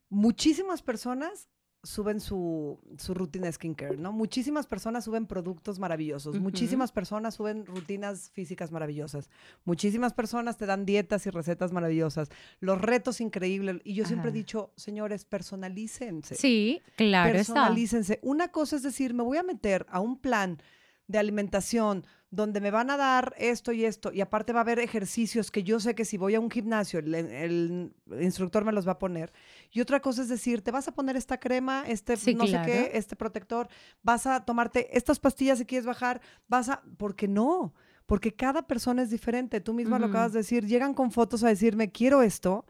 [0.09, 1.47] Muchísimas personas
[1.83, 4.11] suben su, su rutina skincare, ¿no?
[4.11, 9.29] Muchísimas personas suben productos maravillosos, muchísimas personas suben rutinas físicas maravillosas,
[9.63, 13.77] muchísimas personas te dan dietas y recetas maravillosas, los retos increíbles.
[13.83, 17.53] Y yo siempre he dicho, señores, personalícense sí, claro está.
[17.53, 18.19] personalícense.
[18.23, 20.61] Una cosa es decir, me voy a meter a un plan
[21.07, 24.79] de alimentación donde me van a dar esto y esto, y aparte va a haber
[24.79, 28.87] ejercicios que yo sé que si voy a un gimnasio, el, el instructor me los
[28.87, 29.33] va a poner.
[29.71, 32.61] Y otra cosa es decir, te vas a poner esta crema, este Sí, no sé
[32.65, 33.67] qué, este protector,
[34.03, 37.73] vas a tomarte estas pastillas si quieres bajar, vas a, porque no,
[38.05, 39.61] porque cada persona es diferente.
[39.61, 42.65] Tú misma lo acabas de decir, llegan con fotos a decirme, quiero esto.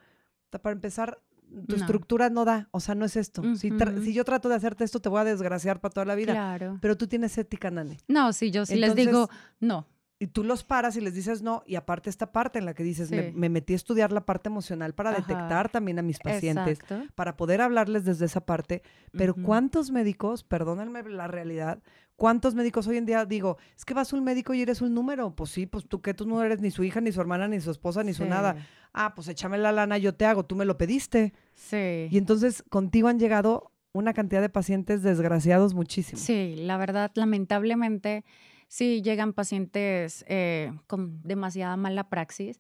[0.49, 1.21] Para empezar,
[1.67, 1.81] tu No.
[1.81, 3.41] estructura no da, o sea, no es esto.
[3.55, 4.03] si, tra- Ujú.
[4.03, 6.33] si yo trato de hacerte esto, te voy a desgraciar para toda la vida.
[6.33, 6.77] Claro.
[6.81, 7.97] Pero tú tienes ética, Nani.
[8.07, 9.87] No, sí, yo sí les digo, Entonces, no.
[10.21, 11.63] Y tú los paras y les dices no.
[11.65, 13.31] Y aparte esta parte en la que dices, me, Sí.
[13.35, 15.21] me metí a estudiar la parte emocional para Ajá.
[15.21, 17.07] detectar también a mis pacientes, Exacto.
[17.15, 18.83] para poder hablarles desde esa parte.
[19.13, 19.43] Pero Ujú.
[19.43, 21.79] ¿cuántos médicos, perdónenme la realidad,
[22.19, 24.93] cuántos médicos hoy en día digo, es que vas a un médico y eres un
[24.93, 25.35] número?
[25.35, 27.59] Pues sí, pues tú que tú no eres ni su hija, ni su hermana, ni
[27.59, 28.67] su esposa, ni su nada.
[28.93, 31.33] Ah, pues échame la lana, yo te hago, tú me lo pediste.
[31.55, 32.07] Sí.
[32.11, 36.21] Y entonces contigo han llegado una cantidad de pacientes desgraciados muchísimo.
[36.21, 38.25] Sí, la verdad, lamentablemente,
[38.67, 42.59] sí llegan pacientes eh, con demasiada mala praxis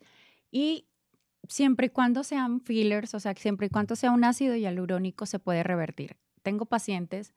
[0.51, 0.87] y
[1.47, 5.37] siempre y cuando sean fillers, o sea, siempre y cuando sea un ácido hialurónico, se
[5.37, 6.17] puede revertir.
[6.41, 7.33] Tengo pacientes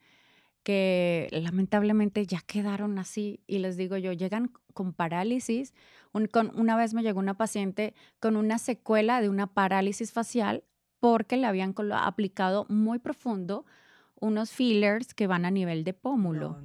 [0.62, 5.74] que lamentablemente ya quedaron así y les digo yo, llegan con parálisis.
[6.12, 10.64] Un- con, una vez me llegó una paciente con una secuela de una parálisis facial
[11.00, 13.64] porque le habían aplicado muy profundo
[14.20, 16.56] unos fillers que van a nivel de pómulo.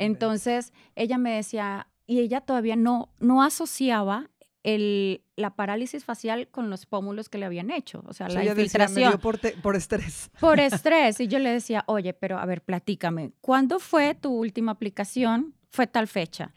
[0.00, 4.30] Entonces, ella me decía, y ella todavía no, no asociaba
[4.64, 9.20] el, la parálisis facial con los pómulos que le habían hecho, o sea, la infiltración.
[9.20, 10.30] por, por, estrés.
[10.40, 11.20] Por estrés.
[11.20, 15.54] Y yo le decía, oye, pero a ver, platícame, ¿cuándo fue tu última aplicación?
[15.70, 16.54] Fue tal fecha.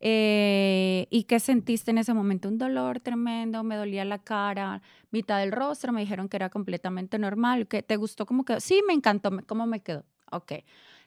[0.00, 2.48] Eh, ¿Y qué sentiste en ese momento?
[2.48, 7.18] Un dolor tremendo, me dolía la cara, mitad del rostro, me dijeron que era completamente
[7.18, 8.60] normal, que te gustó cómo quedó.
[8.60, 10.04] Sí, me encantó, ¿cómo me quedó?
[10.32, 10.52] Ok.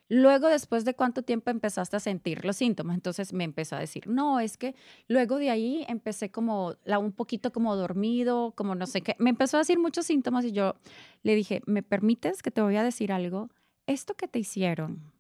[0.10, 4.08] Luego, después de cuánto tiempo empezaste a sentir los síntomas, entonces me empezó a decir,
[4.08, 4.74] no, es que
[5.10, 9.18] luego de ahí empecé como un poquito como dormido, como no sé qué.
[9.20, 10.76] Me empezó a decir muchos síntomas y yo
[11.24, 13.50] le dije, ¿me permites que te voy a decir algo?
[13.86, 15.12] Esto que te hicieron,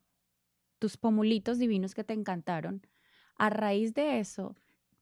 [0.79, 2.87] tus pomulitos divinos que te encantaron,
[3.35, 4.55] a raíz de eso,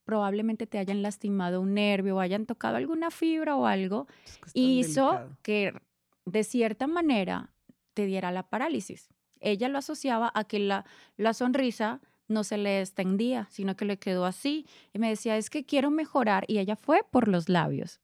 [0.04, 4.08] probablemente te hayan lastimado un nervio o hayan tocado alguna fibra o algo,
[4.52, 5.72] hizo que
[6.24, 7.52] de cierta manera
[7.94, 10.84] te diera la parálisis ella lo asociaba a que la,
[11.16, 14.66] la sonrisa no se le extendía, sino que le quedó así.
[14.92, 16.44] Y me decía, es que quiero mejorar.
[16.48, 18.00] Y ella fue por los labios.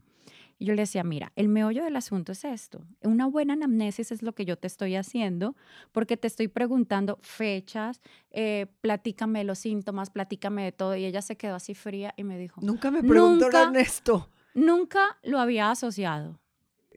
[0.59, 2.85] Y yo le decía, mira, el meollo del asunto es esto.
[3.03, 5.57] Una buena anamnesis es lo que yo te estoy haciendo,
[5.91, 10.95] porque te estoy preguntando fechas, eh, platícame los síntomas, platícame de todo.
[10.95, 14.29] Y ella se quedó así fría y me dijo, nunca me preguntaron esto.
[14.55, 16.39] Nunca lo había asociado.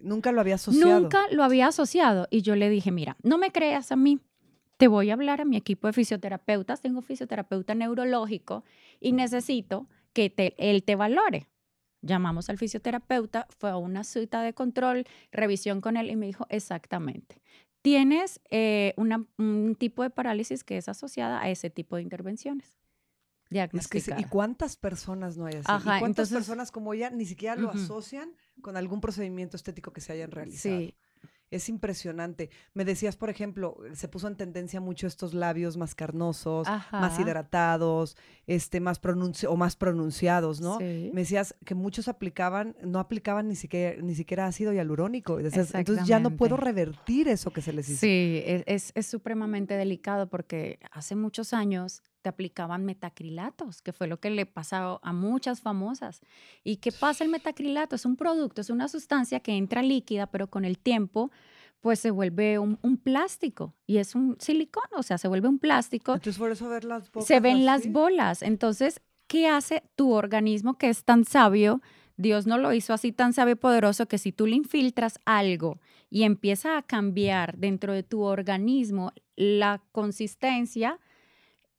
[0.05, 1.01] Nunca lo había asociado.
[1.01, 2.27] Nunca lo había asociado.
[2.29, 4.19] Y yo le dije, mira, no me creas a mí.
[4.77, 6.81] Te voy a hablar a mi equipo de fisioterapeutas.
[6.81, 8.63] Tengo fisioterapeuta neurológico
[8.99, 11.47] y necesito que él te valore.
[12.01, 16.45] Llamamos al fisioterapeuta, fue a una cita de control, revisión con él y me dijo
[16.49, 17.41] exactamente.
[17.81, 22.77] Tienes eh, un tipo de parálisis que es asociada a ese tipo de intervenciones.
[23.73, 25.71] Es que, ¿Y cuántas personas no hay así?
[25.71, 30.13] ¿Y cuántas personas como ella ni siquiera lo asocian con algún procedimiento estético que se
[30.13, 30.79] hayan realizado?
[30.79, 30.95] Sí.
[31.51, 32.49] Es impresionante.
[32.73, 38.17] Me decías, por ejemplo, se puso en tendencia mucho estos labios más carnosos, más hidratados,
[38.47, 38.99] este, más
[39.47, 40.79] o más pronunciados, ¿no?
[40.79, 45.39] Me decías que muchos aplicaban, no aplicaban ni siquiera, ni siquiera ácido hialurónico.
[45.39, 47.99] Entonces ya no puedo revertir eso que se les hizo.
[48.01, 54.07] Sí, e, es, es supremamente delicado porque hace muchos años te aplicaban metacrilatos, que fue
[54.07, 56.21] lo que le pasó a muchas famosas.
[56.63, 57.95] ¿Y qué pasa el metacrilato?
[57.95, 61.29] Es un producto, es una sustancia que entra líquida, pero con el tiempo
[61.81, 66.15] pues se vuelve un, plástico y es un silicón, o sea, se vuelve un plástico.
[66.15, 67.27] Entonces por eso ver las bolas.
[67.27, 68.41] Se ven las bolas.
[68.41, 71.83] Entonces, ¿qué hace tu organismo que es tan sabio?
[72.17, 75.79] Dios no lo hizo así tan sabio y poderoso que si tú le infiltras algo
[76.09, 80.99] y empieza a cambiar dentro de tu organismo la consistencia,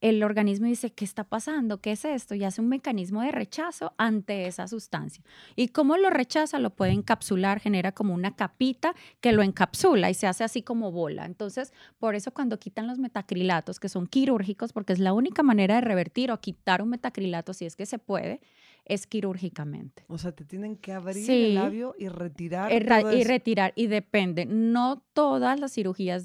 [0.09, 1.81] el organismo dice, ¿qué está pasando?
[1.81, 2.35] ¿Qué es esto?
[2.35, 5.25] Y hace un mecanismo de rechazo ante esa sustancia.
[5.57, 6.61] ¿Y cómo lo rechaza?
[6.61, 10.93] Lo puede encapsular, genera como una capita que lo encapsula y se hace así como
[10.93, 11.25] bola.
[11.25, 15.75] Entonces, por eso cuando quitan los metacrilatos, que son quirúrgicos, porque es la única manera
[15.75, 18.41] de revertir o quitar un metacrilato, si es que se puede,
[18.87, 20.05] es quirúrgicamente.
[20.09, 22.73] O sea, te tienen que abrir el labio y retirar.
[22.73, 24.47] y retirar, y depende.
[24.47, 26.25] No todas las cirugías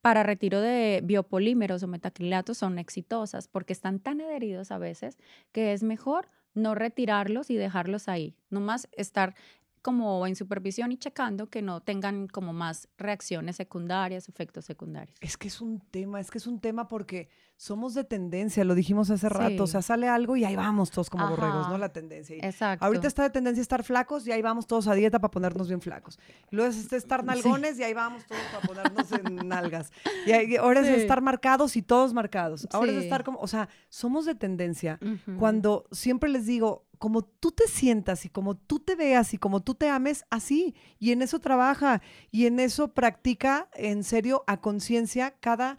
[0.00, 5.18] para retiro de biopolímeros o metacrilatos son exitosas porque están tan adheridos a veces
[5.52, 8.34] que es mejor no retirarlos y dejarlos ahí.
[8.50, 9.36] Nomás estar
[9.82, 15.16] como en supervisión y checando que no tengan como más reacciones secundarias, efectos secundarios.
[15.20, 18.74] Es que es un tema, es que es un tema porque somos de tendencia, lo
[18.74, 21.76] dijimos hace rato, o sea, sale algo y ahí vamos todos como borregos, ¿no?
[21.76, 22.36] La tendencia.
[22.40, 22.86] Exacto.
[22.86, 25.82] Ahorita está de tendencia estar flacos y ahí vamos todos a dieta para ponernos bien
[25.82, 26.18] flacos.
[26.50, 29.92] Luego es estar nalgones y ahí vamos todos para ponernos en nalgas.
[30.26, 32.66] Y ahora es estar marcados y todos marcados.
[32.72, 34.98] Ahora es estar como, o sea, somos de tendencia.
[35.38, 39.62] Cuando siempre les digo, como tú te sientas y como tú te veas y como
[39.62, 40.74] tú te ames, así.
[40.98, 45.78] Y en eso trabaja y en eso practica en serio a conciencia cada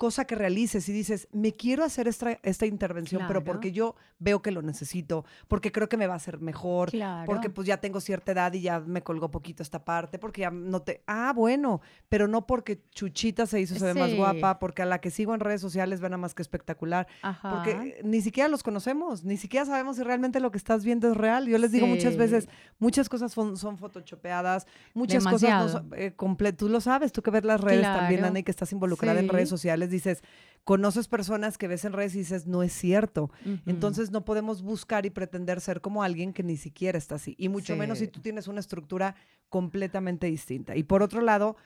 [0.00, 4.40] cosa que realices y dices, me quiero hacer esta, esta intervención, pero porque yo veo
[4.40, 6.90] que lo necesito, porque creo que me va a hacer mejor,
[7.26, 10.50] porque pues ya tengo cierta edad y ya me colgó poquito esta parte, porque ya
[10.50, 11.02] no te...
[11.06, 15.02] Ah, bueno, pero no porque Chuchita se hizo, se ve más guapa, porque a la
[15.02, 17.06] que sigo en redes sociales ven a más que espectacular,
[17.42, 21.16] porque ni siquiera los conocemos, ni siquiera sabemos si realmente lo que estás viendo es
[21.18, 21.46] real.
[21.46, 26.14] Yo les digo muchas veces, muchas cosas son, son photoshopeadas, muchas cosas no son eh,
[26.56, 29.28] Tú lo sabes, tú que ves las redes también, Ana, y que estás involucrada en
[29.28, 30.22] redes sociales dices,
[30.64, 33.30] conoces personas que ves en redes y dices, no es cierto.
[33.66, 37.34] Entonces no podemos buscar y pretender ser como alguien que ni siquiera está así.
[37.38, 39.14] Y mucho menos si tú tienes una estructura
[39.48, 40.76] completamente distinta.
[40.76, 41.56] Y por otro lado,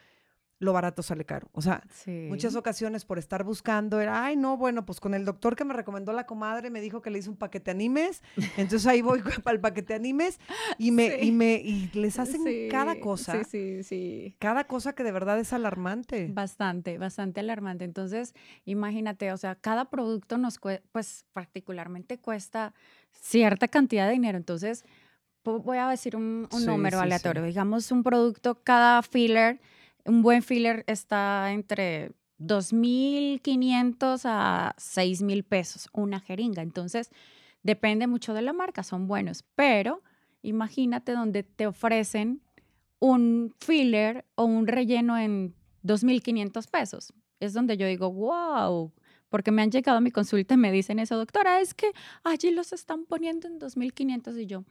[0.65, 1.49] lo barato sale caro.
[1.53, 5.55] O sea, muchas ocasiones por estar buscando era, ay, no, bueno, pues con el doctor
[5.55, 8.23] que me recomendó la comadre me dijo que le hice un paquete animes,
[8.57, 10.41] entonces ahí voy para el paquete animes
[10.79, 13.45] y me, y me, y les hacen cada cosa.
[13.45, 14.37] Sí, sí, sí.
[14.39, 16.29] Cada cosa que de verdad es alarmante.
[16.33, 17.85] Bastante, bastante alarmante.
[17.85, 20.59] Entonces, imagínate, o sea, cada producto nos,
[20.93, 22.75] pues particularmente cuesta
[23.13, 24.39] cierta cantidad de dinero.
[24.39, 24.85] Entonces,
[25.45, 27.43] voy a decir un, número aleatorio.
[27.43, 29.61] Digamos, un producto, cada filler
[30.07, 36.63] un buen filler está entre 2.500 a 6.000 pesos, una jeringa.
[36.63, 37.11] Entonces,
[37.63, 40.03] depende mucho de la marca, son buenos, pero
[40.43, 42.43] imagínate donde te ofrecen
[42.99, 47.13] un filler o un relleno en 2.500 pesos.
[47.41, 48.93] Es donde yo digo, wow,
[49.35, 51.91] porque me han llegado a mi consulta y me dicen eso, doctora, es que
[52.23, 54.63] allí los están poniendo en 2.500 y yo,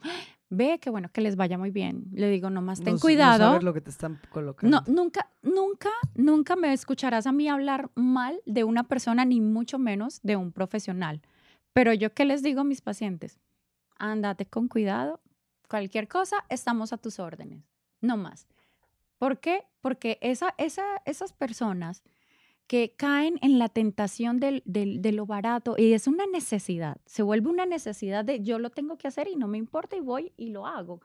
[0.50, 2.06] ve que bueno, que les vaya muy bien.
[2.14, 3.56] Le digo, nomás ten cuidado.
[3.56, 4.80] No lo que te están colocando.
[4.80, 9.80] No, nunca, nunca, nunca me escucharás a mí hablar mal de una persona, ni mucho
[9.80, 11.22] menos de un profesional.
[11.74, 13.42] Pero yo, ¿qué les digo a mis pacientes?
[13.98, 15.20] Ándate con cuidado.
[15.68, 17.66] Cualquier cosa, estamos a tus órdenes.
[18.00, 18.48] No más.
[19.18, 19.66] ¿Por qué?
[19.82, 22.02] Porque esa, esa, esas personas
[22.74, 27.68] que caen en la tentación de lo barato y es una necesidad, se vuelve una
[27.68, 30.66] necesidad de yo lo tengo que hacer y no me importa y voy y lo
[30.66, 31.00] hago.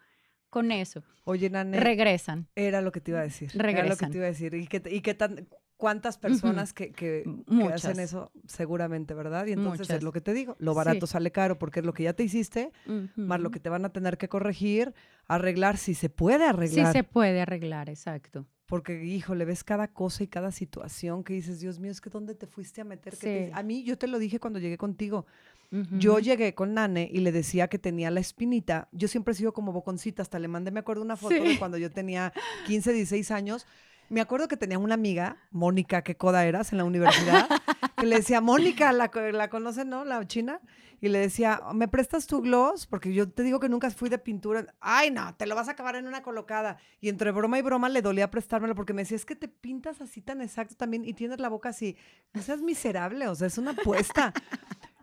[0.48, 1.02] Con eso.
[1.24, 1.78] Oye, Nane.
[1.78, 2.48] Regresan.
[2.54, 3.50] Era lo que te iba a decir.
[3.52, 3.84] Regresan.
[3.84, 4.54] Era lo que te iba a decir.
[4.54, 5.46] ¿Y qué, y qué tan,
[5.76, 7.24] cuántas personas que, que,
[7.70, 9.46] hacen eso seguramente, ¿verdad?
[9.46, 12.04] Y entonces es lo que te digo, lo barato sale caro porque es lo que
[12.04, 12.72] ya te hiciste,
[13.14, 14.94] más lo que te van a tener que corregir,
[15.26, 16.86] arreglar, si se puede arreglar.
[16.86, 21.58] Sí se puede arreglar, exacto porque, híjole, ves cada cosa y cada situación que dices,
[21.58, 23.16] Dios mío, es que ¿dónde te fuiste a meter?
[23.54, 25.24] A mí, yo te lo dije cuando llegué contigo.
[25.98, 28.88] Yo llegué con Nane y le decía que tenía la espinita.
[28.92, 31.78] Yo siempre he sido como boconcita, hasta le mandé, me acuerdo, una foto de cuando
[31.78, 32.34] yo tenía
[32.66, 33.66] 15, 16 años.
[34.08, 37.48] Me acuerdo que tenía una amiga, Mónica, que coda eras en la universidad,
[37.96, 40.04] que le decía, Mónica, la, la conocen, ¿no?
[40.04, 40.60] La china
[41.00, 42.86] y le decía, ¿me prestas tu gloss?
[42.86, 44.66] Porque yo te digo que nunca fui de pintura.
[44.80, 46.78] Ay, no, te lo vas a acabar en una colocada.
[47.00, 50.00] Y entre broma y broma le dolía prestármelo porque me decía, es que te pintas
[50.00, 51.96] así tan exacto también y tienes la boca así.
[52.32, 54.32] No seas miserable, o sea, es una apuesta.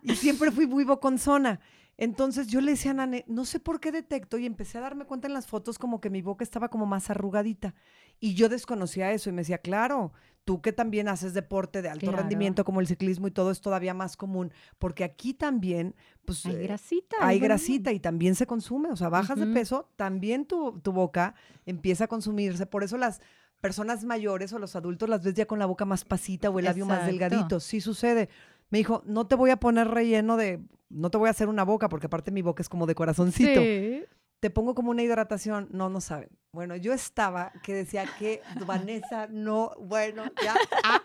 [0.02, 1.60] y siempre fui muy boconzona.
[1.98, 5.06] Entonces yo le decía a Nane, no sé por qué detecto y empecé a darme
[5.06, 7.74] cuenta en las fotos como que mi boca estaba como más arrugadita.
[8.20, 10.12] Y yo desconocía eso y me decía, claro,
[10.44, 13.94] tú que también haces deporte de alto rendimiento como el ciclismo y todo es todavía
[13.94, 15.94] más común, porque aquí también,
[16.24, 16.46] pues...
[16.46, 17.16] Hay eh, grasita.
[17.20, 21.34] hay grasita y también se consume, o sea, bajas de peso, también tu, tu boca
[21.64, 23.20] empieza a consumirse, por eso las
[23.60, 26.66] personas mayores o los adultos las ves ya con la boca más pasita o el
[26.66, 28.28] labio más delgadito, sí sucede.
[28.70, 31.64] Me dijo, no te voy a poner relleno de, no te voy a hacer una
[31.64, 33.60] boca, porque aparte mi boca es como de corazoncito.
[33.60, 34.04] Sí
[34.40, 35.68] te pongo como una hidratación.
[35.72, 36.28] No, no saben.
[36.52, 40.54] Bueno, yo estaba que decía que Vanessa, no, bueno, ya.
[40.84, 41.02] Ah,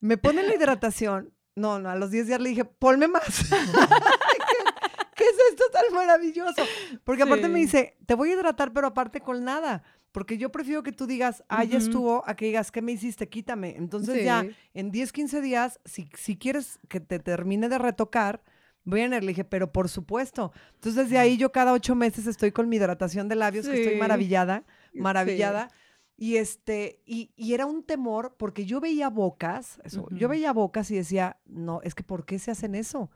[0.00, 1.32] me pone la hidratación.
[1.54, 3.24] No, no, a los 10 días le dije, ponme más.
[5.14, 6.62] ¿Qué, es esto tan maravilloso?
[7.04, 9.82] Porque aparte me dice, te voy a hidratar, pero aparte con nada.
[10.16, 13.28] Porque yo prefiero que tú digas, ah, ya estuvo, a que digas, ¿qué me hiciste?
[13.28, 13.76] Quítame.
[13.76, 18.42] Entonces ya en 10, 15 días, si, si quieres que te termine de retocar,
[18.84, 20.52] Voy a le dije, pero por supuesto.
[20.76, 23.98] Entonces, desde ahí yo cada ocho meses estoy con mi hidratación de labios, que estoy
[23.98, 24.64] maravillada,
[24.94, 25.68] maravillada.
[26.16, 30.96] Y este, y, era un temor porque yo veía bocas, eso, yo veía bocas y
[30.96, 33.10] decía, no, es que ¿por qué se hacen eso?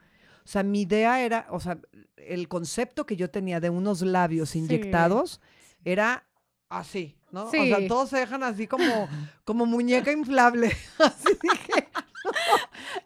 [0.45, 1.81] O sea, mi idea era, o sea,
[2.17, 5.41] el concepto que yo tenía de unos labios inyectados
[5.83, 6.27] era
[6.71, 7.45] así, ¿no?
[7.47, 9.09] O sea, todos se dejan así como,
[9.45, 10.75] como muñeca inflable.
[10.99, 11.89] así dije,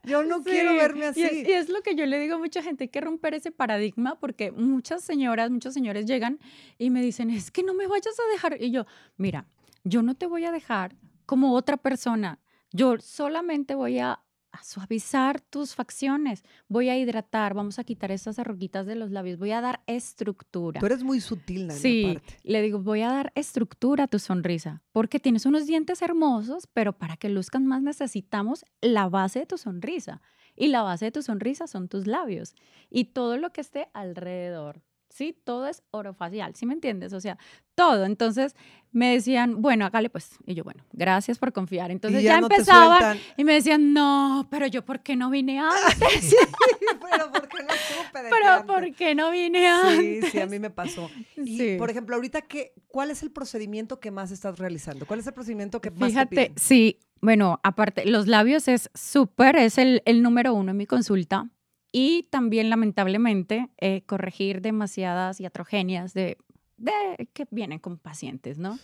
[0.05, 1.21] yo no quiero verme así.
[1.21, 4.17] Y es, lo que yo le digo a mucha gente, hay que romper ese paradigma
[4.21, 6.39] porque muchas señoras, muchos señores llegan
[6.79, 8.63] y me dicen, es que no me vayas a dejar.
[8.63, 8.87] Y yo,
[9.17, 9.47] mira,
[9.83, 10.95] yo no te voy a dejar
[11.27, 12.39] como otra persona.
[12.71, 14.21] Yo solamente voy a
[14.55, 19.39] a suavizar tus facciones, voy a hidratar, vamos a quitar esas arruguitas de los labios,
[19.39, 20.81] voy a dar estructura.
[20.81, 24.83] Tú eres muy sutil, Nani, Sí, le digo, voy a dar estructura a tu sonrisa,
[24.93, 29.59] porque tienes unos dientes hermosos, pero para que luzcan más necesitamos la base de tu
[29.59, 30.21] sonrisa.
[30.57, 32.55] Y la base de tu sonrisa son tus labios
[32.89, 34.83] y todo lo que esté alrededor.
[35.15, 35.37] ¿Sí?
[35.45, 37.13] Todo es orofacial, ¿sí me entiendes?
[37.13, 37.39] O sea,
[37.77, 38.05] todo.
[38.05, 38.57] Entonces
[38.91, 40.39] me decían, bueno, hágale pues.
[40.45, 41.93] Y yo, bueno, gracias por confiar.
[41.93, 46.31] Entonces ya, empezaban y me decían, no, pero yo, ¿por qué no vine antes?
[46.31, 46.37] sí,
[47.11, 50.25] pero ¿por qué no supe de Pero ¿por qué no vine antes?
[50.25, 51.09] Sí, sí, a mí me pasó.
[51.37, 55.07] Y, por ejemplo, ahorita, ¿qué, ¿cuál es el procedimiento que más estás realizando?
[55.07, 59.57] ¿Cuál es el procedimiento que más Fíjate, te sí, bueno, aparte, los labios es súper,
[59.57, 61.51] es el, el número uno en mi consulta
[61.97, 66.37] y también lamentablemente eh, corregir demasiadas iatrogenias de,
[66.77, 66.93] de,
[67.33, 68.81] que vienen con pacientes, ¿no?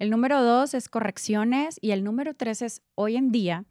[0.00, 3.64] El número dos es correcciones y el número tres es hoy en día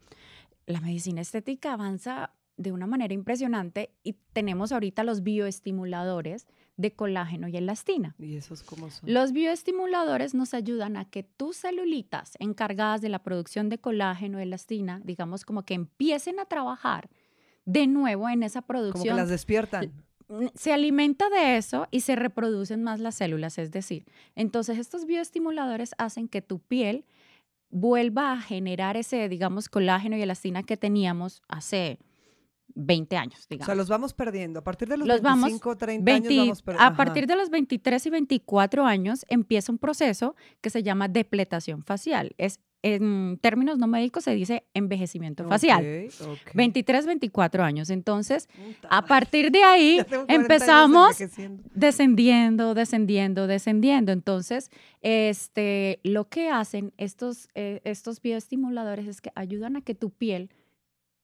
[0.68, 7.50] la medicina estética avanza de una manera impresionante y tenemos ahorita los bioestimuladores de colágeno
[7.50, 8.16] y elastina.
[8.18, 9.14] ¿Y esos cómo son?
[9.14, 14.44] Los bioestimuladores nos ayudan a que tus celulitas encargadas de la producción de colágeno y
[14.44, 17.10] elastina, digamos como que empiecen a trabajar
[17.68, 19.04] de nuevo en esa producción.
[19.04, 19.92] Como que las despiertan.
[20.56, 24.06] Se alimenta de eso y se reproducen más las células, es decir,
[24.36, 27.06] entonces estos bioestimuladores hacen que tu piel
[27.70, 32.00] vuelva a generar ese, digamos, colágeno y elastina que teníamos hace
[32.76, 33.66] 20 años, digamos.
[33.66, 34.60] O sea, los vamos perdiendo.
[34.60, 36.94] A partir de los, 25, 30 años vamos perdiendo.
[36.94, 41.84] A partir de los 23 y 24 años empieza un proceso que se llama depletación
[41.84, 42.34] facial.
[42.38, 42.60] Es
[42.96, 46.10] en términos no médicos se dice envejecimiento facial.
[46.54, 47.90] 23, 24 años.
[47.90, 48.48] Entonces,
[48.90, 51.18] a partir de ahí empezamos
[51.74, 54.12] descendiendo, descendiendo, descendiendo.
[54.12, 54.72] Entonces,
[55.02, 60.50] este, lo que hacen estos, eh, estos bioestimuladores es que ayudan a que tu piel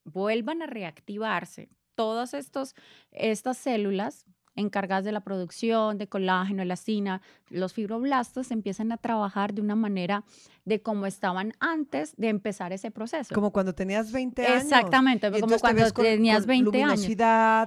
[0.04, 2.76] vuelvan a reactivarse todas estos,
[3.12, 4.26] estas células
[4.56, 10.24] encargadas de la producción de colágeno, elastina, los fibroblastos empiezan a trabajar de una manera
[10.66, 13.36] de cómo estaban antes de empezar ese proceso.
[13.36, 14.64] Como cuando tenías 20 años.
[14.64, 17.08] Exactamente, como cuando tenías 20 años.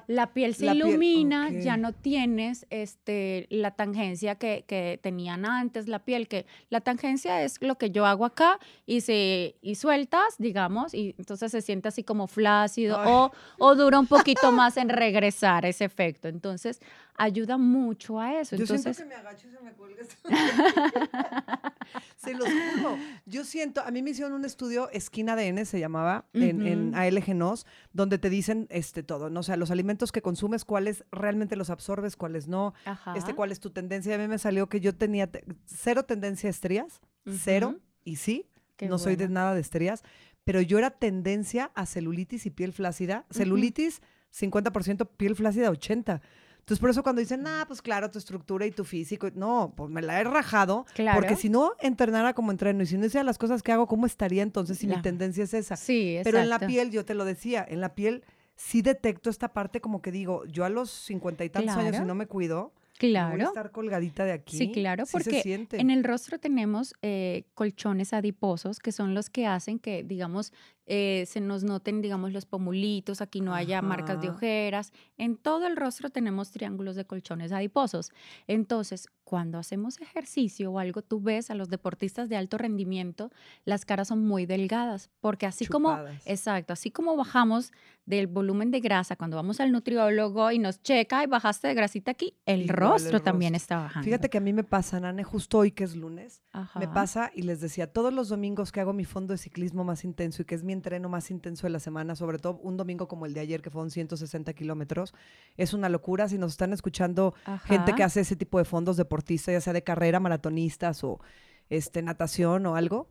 [0.07, 6.01] La piel se ilumina, ya no tienes este, la tangencia que, que, tenían antes, la
[6.01, 10.95] piel, que la tangencia es lo que yo hago acá y, se, y sueltas, digamos,
[10.95, 15.67] y entonces se siente así como flácido o, o dura un poquito más en regresar
[15.67, 16.29] ese efecto.
[16.29, 16.76] Entonces,
[17.17, 18.57] ayuda mucho a eso.
[18.57, 20.03] Yo Entonces, siento que me agacho y se me cuelga.
[22.17, 22.97] se los juro.
[23.25, 27.35] Yo siento, a mí me hicieron un estudio, Esquina ADN se llamaba, en, en ALG
[27.35, 29.41] NOS, donde te dicen este todo, ¿no?
[29.41, 32.75] O sea, los alimentos que consumes, cuáles realmente los absorbes, cuáles no,
[33.15, 34.15] este cuál es tu tendencia.
[34.15, 35.31] A mí me salió que yo tenía
[35.65, 38.49] cero tendencia a estrías, cero, y sí,
[38.83, 40.03] no soy de nada de estrías,
[40.45, 43.27] pero yo era tendencia a celulitis y piel flácida.
[43.31, 44.01] Celulitis,
[44.33, 46.21] 50%, piel flácida, 80%.
[46.67, 49.89] Entonces, por eso cuando dicen, ah, pues claro, tu estructura y tu físico, no, pues
[49.89, 50.85] me la he rajado.
[50.95, 51.21] Claro.
[51.21, 54.05] Porque si no entrenara como entreno y si no hiciera las cosas que hago, ¿cómo
[54.05, 55.77] estaría entonces si mi tendencia es esa?
[55.77, 58.25] Sí, Pero en la piel, yo te lo decía, en la piel
[58.57, 62.03] sí detecto esta parte como que digo, yo a los cincuenta y tantos años, si
[62.03, 63.37] no me cuido, Claro.
[63.37, 64.57] Voy a estar colgadita de aquí.
[64.57, 69.79] Sí, claro, porque en el rostro tenemos eh, colchones adiposos que son los que hacen
[69.79, 70.53] que, digamos,
[70.87, 74.93] eh, se nos noten, digamos, los pomulitos, aquí no haya marcas de ojeras.
[75.19, 78.13] En todo el rostro tenemos triángulos de colchones adiposos.
[78.47, 83.33] Entonces, cuando hacemos ejercicio o algo, tú ves a los deportistas de alto rendimiento,
[83.65, 87.73] las caras son muy delgadas, porque así como, exacto, así como bajamos
[88.05, 92.13] del volumen de grasa cuando vamos al nutriólogo y nos checa y bajaste de grasita
[92.13, 94.05] aquí, el, rostro, también está bajando.
[94.05, 96.41] Fíjate que a mí me pasa, Nane, justo hoy que es lunes,
[96.79, 100.05] me pasa y les decía, todos los domingos que hago mi fondo de ciclismo más
[100.05, 103.09] intenso y que es mi entreno más intenso de la semana, sobre todo un domingo
[103.09, 105.15] como el de ayer, que fueron 160 kilómetros,
[105.57, 106.29] es una locura.
[106.29, 109.83] Si nos están escuchando gente que hace ese tipo de fondos deportistas, ya sea de
[109.83, 111.21] carrera, maratonistas o
[111.69, 113.09] este, natación o algo,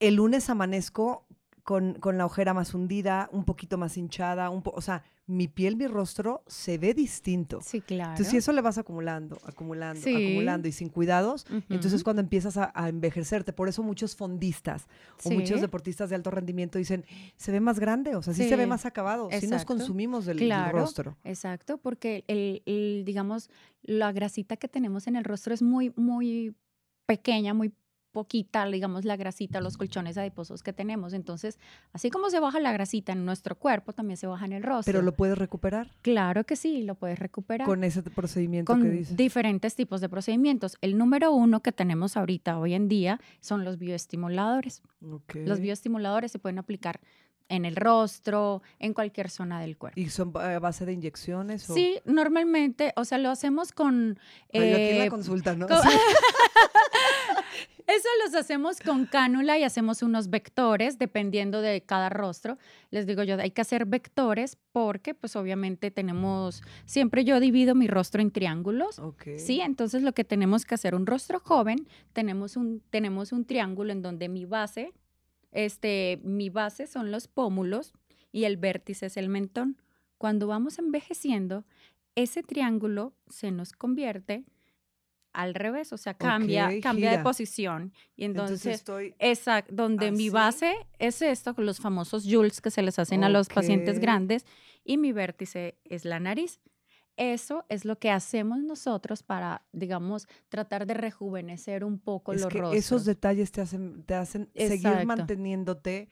[0.00, 1.26] el lunes amanezco
[1.70, 5.76] con, con, la ojera más hundida, un poquito más hinchada, un o sea, mi piel,
[5.76, 7.60] mi rostro se ve distinto.
[7.62, 8.10] Sí, claro.
[8.10, 12.72] Entonces, si eso le vas acumulando, acumulando, acumulando y sin cuidados, entonces cuando empiezas a,
[12.88, 14.88] envejecerte, por eso muchos fondistas
[15.22, 17.04] o muchos deportistas de alto rendimiento dicen,
[17.36, 20.52] se ve más grande, o sea, sí, se ve más acabado, sí nos consumimos del,
[20.72, 21.16] rostro.
[21.22, 23.48] Exacto, porque el, digamos,
[23.84, 26.52] la grasita que tenemos en el rostro es muy, muy
[27.06, 27.72] pequeña, muy
[28.12, 31.12] poquita, digamos, la grasita, los colchones adiposos que tenemos.
[31.12, 31.58] Entonces,
[31.92, 34.92] así como se baja la grasita en nuestro cuerpo, también se baja en el rostro.
[34.92, 35.92] ¿Pero lo puedes recuperar?
[36.02, 37.66] Claro que sí, lo puedes recuperar.
[37.66, 39.16] Con ese procedimiento que dices.
[39.16, 40.76] diferentes tipos de procedimientos.
[40.80, 44.82] El número uno que tenemos ahorita, hoy en día, son los bioestimuladores.
[45.34, 47.00] Los bioestimuladores se pueden aplicar
[47.50, 50.00] en el rostro, en cualquier zona del cuerpo.
[50.00, 51.62] ¿Y son a base de inyecciones?
[51.62, 54.18] Sí, normalmente, o sea, lo hacemos con...
[54.50, 55.66] Eh, aquí en la consulta, ¿no?
[57.86, 62.56] Eso los hacemos con cánula y hacemos unos vectores dependiendo de cada rostro.
[62.90, 67.88] Les digo yo, hay que hacer vectores porque pues obviamente tenemos, siempre yo divido mi
[67.88, 69.02] rostro en triángulos.
[69.38, 73.90] Sí, entonces lo que tenemos que hacer, un rostro joven, tenemos un, tenemos un triángulo
[73.90, 74.92] en donde mi base,
[75.52, 77.92] este, mi base son los pómulos
[78.32, 79.80] y el vértice es el mentón.
[80.18, 81.64] Cuando vamos envejeciendo,
[82.14, 84.44] ese triángulo se nos convierte
[85.32, 87.92] al revés, o sea, cambia, cambia de posición.
[88.16, 92.82] Y entonces, estoy exacto, donde mi base es esto, con los famosos Jules que se
[92.82, 94.44] les hacen a los pacientes grandes,
[94.84, 96.60] y mi vértice es la nariz.
[97.16, 102.50] Eso es lo que hacemos nosotros para, digamos, tratar de rejuvenecer un poco es los
[102.52, 102.78] que rostros.
[102.78, 106.08] esos detalles te hacen, te hacen seguir manteniéndote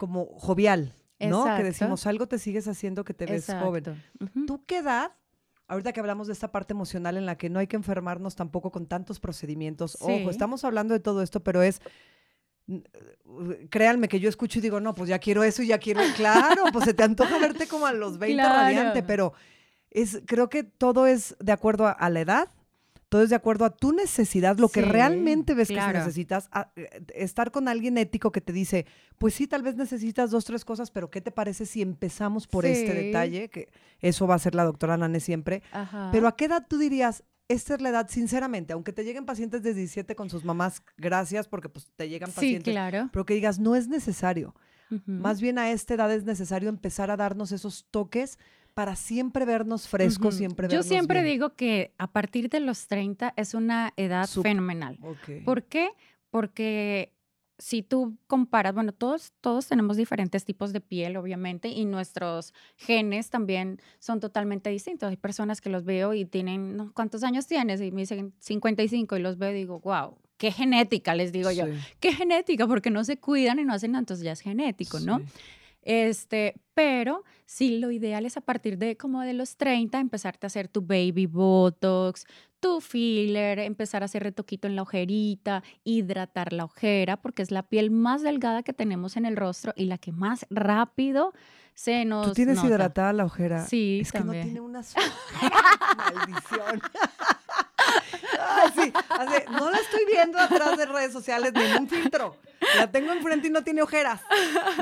[0.00, 1.44] como jovial, ¿no?
[1.44, 1.64] Que Exacto.
[1.64, 3.84] decimos, algo te sigues haciendo que te ves joven.
[4.20, 4.46] Ujú.
[4.46, 5.12] ¿Tú qué edad?
[5.68, 8.70] Ahorita que hablamos de esta parte emocional en la que no hay que enfermarnos tampoco
[8.72, 9.98] con tantos procedimientos.
[10.00, 10.20] Sí.
[10.22, 11.80] Ojo, estamos hablando de todo esto, pero es
[12.68, 16.00] eh, créanme que yo escucho y digo, no, pues ya quiero eso y ya quiero,
[16.16, 19.06] claro, pues se te antoja verte como a los 20 radiante, Claro.
[19.06, 19.32] pero
[19.90, 22.48] es, creo que todo es de acuerdo a, a la edad,
[23.08, 25.98] todo es de acuerdo a tu necesidad, lo que Sí, realmente ves que claro.
[25.98, 28.84] necesitas, a- eh, estar con alguien ético que te dice,
[29.16, 32.66] pues sí, tal vez necesitas dos, tres cosas, pero ¿qué te parece si empezamos por
[32.66, 33.06] este Sí.
[33.06, 33.48] detalle?
[33.48, 33.70] Que
[34.00, 35.62] eso va a ser la doctora Nane siempre.
[35.72, 36.10] Ajá.
[36.12, 39.62] Pero ¿a qué edad tú dirías, esta es la edad, sinceramente, aunque te lleguen pacientes
[39.62, 43.08] de 17 con sus mamás, gracias porque pues te llegan sí, pacientes, claro.
[43.10, 44.54] pero que digas, no es necesario.
[45.06, 48.38] Más bien a esta edad es necesario empezar a darnos esos toques
[48.78, 51.32] para siempre vernos frescos, siempre Yo vernos siempre bien.
[51.34, 55.00] digo que a partir de los 30 es una edad Sup- fenomenal.
[55.44, 55.88] ¿Por qué?
[56.30, 57.12] Porque
[57.58, 63.30] si tú comparas, bueno, todos, todos tenemos diferentes tipos de piel, obviamente, y nuestros genes
[63.30, 65.10] también son totalmente distintos.
[65.10, 66.92] Hay personas que los veo y tienen, ¿no?
[66.94, 67.80] ¿cuántos años tienes?
[67.80, 71.64] Y me dicen 55 y los veo y digo, wow, qué genética, les digo yo.
[71.98, 72.68] ¿Qué genética?
[72.68, 75.20] Porque no se cuidan y no hacen nada, entonces ya es genético, ¿no?
[75.90, 80.48] Este, pero sí, lo ideal es a partir de como de los 30 empezarte a
[80.48, 82.26] hacer tu baby botox,
[82.60, 87.62] tu filler, empezar a hacer retoquito en la ojerita, hidratar la ojera, porque es la
[87.62, 91.32] piel más delgada que tenemos en el rostro y la que más rápido
[91.72, 92.68] se nos Tú tienes nota.
[92.68, 93.64] hidratada la ojera.
[93.64, 94.40] Sí, Es que también.
[94.40, 95.06] no tiene una sola.
[95.96, 96.82] Maldición.
[98.76, 102.36] Ay, sí, así, no la estoy viendo atrás de redes sociales ni en un filtro.
[102.76, 104.20] La tengo enfrente y no tiene ojeras.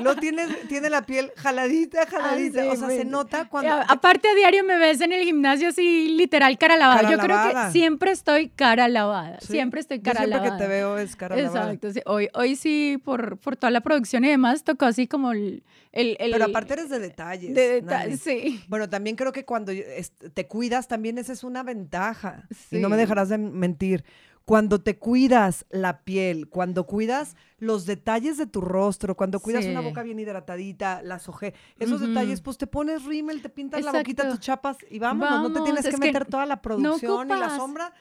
[0.03, 2.63] No tiene, tiene la piel jaladita, jaladita.
[2.63, 3.71] sí, o sea, se nota cuando.
[3.73, 7.03] a- aparte a diario me ves en el gimnasio así literal cara lavada.
[7.03, 7.67] Cara Yo creo lavada.
[7.67, 9.39] que siempre estoy cara lavada.
[9.41, 10.57] Sí, Siempre estoy yo cara siempre lavada.
[10.57, 11.65] que te veo es cara lavada.
[11.73, 12.01] Exacto, sí.
[12.07, 15.63] Hoy, hoy sí, por, por toda la producción y demás, tocó así como el...
[15.93, 17.55] el, el- Pero aparte eres de detalles.
[17.55, 18.65] de detalles, sí.
[18.69, 19.73] Bueno, también creo que cuando
[20.35, 22.45] te cuidas, también esa es una ventaja.
[22.71, 23.76] Y no me dejarás de mentir.
[24.45, 29.81] Cuando te cuidas la piel, cuando cuidas los detalles de tu rostro, cuando cuidas una
[29.81, 34.31] boca bien hidratadita, las ojeras, esos detalles, pues te pones rímel, te pintas la boquita,
[34.31, 35.43] tus chapas y vámonos.
[35.43, 37.93] no te Vamos, tienes que meter toda la producción y la sombra.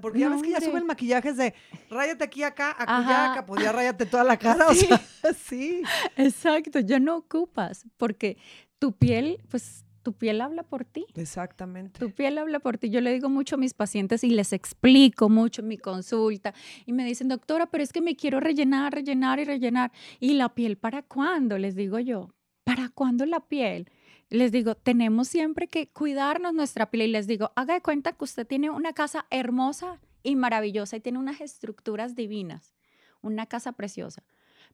[0.00, 1.54] Porque ya No, ves que ya suben maquillajes de
[1.88, 3.32] ráyate aquí acá, Ajá.
[3.32, 4.68] acá, pues ya ráyate toda la cara.
[4.68, 5.00] O sea,
[5.46, 5.82] sí.
[6.16, 8.36] Exacto, ya no ocupas, porque
[8.78, 11.06] tu piel, pues tu piel habla por ti.
[11.14, 11.98] Exactamente.
[11.98, 12.90] Tu piel habla por ti.
[12.90, 16.54] Yo le digo mucho a mis pacientes y les explico mucho en mi consulta.
[16.86, 19.90] Y me dicen, doctora, pero es que me quiero rellenar, rellenar y rellenar.
[20.20, 21.58] ¿Y la piel para cuándo?
[21.58, 22.28] Les digo yo,
[22.62, 23.90] ¿para cuándo la piel?
[24.30, 27.08] Les digo, tenemos siempre que cuidarnos nuestra piel.
[27.08, 31.00] Y les digo, haga de cuenta que usted tiene una casa hermosa y maravillosa y
[31.00, 32.74] tiene unas estructuras divinas,
[33.22, 34.22] una casa preciosa.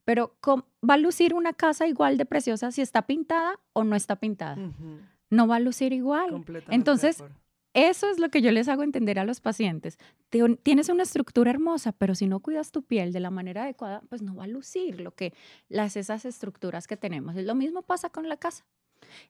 [0.05, 3.97] Pero ¿cómo- ¿va a lucir una casa igual de preciosa si está pintada o no
[3.97, 4.55] está pintada?
[4.57, 5.01] Ujú,
[5.31, 6.31] No va a lucir igual.
[6.75, 7.17] Entonces.
[7.73, 9.97] Eso es lo que yo les hago entender a los pacientes.
[10.29, 14.03] Te- Tienes una estructura hermosa, pero si no cuidas tu piel de la manera adecuada,
[14.09, 15.35] pues no va a lucir lo que
[15.69, 17.37] las esas estructuras que tenemos.
[17.37, 18.65] Lo mismo pasa con la casa.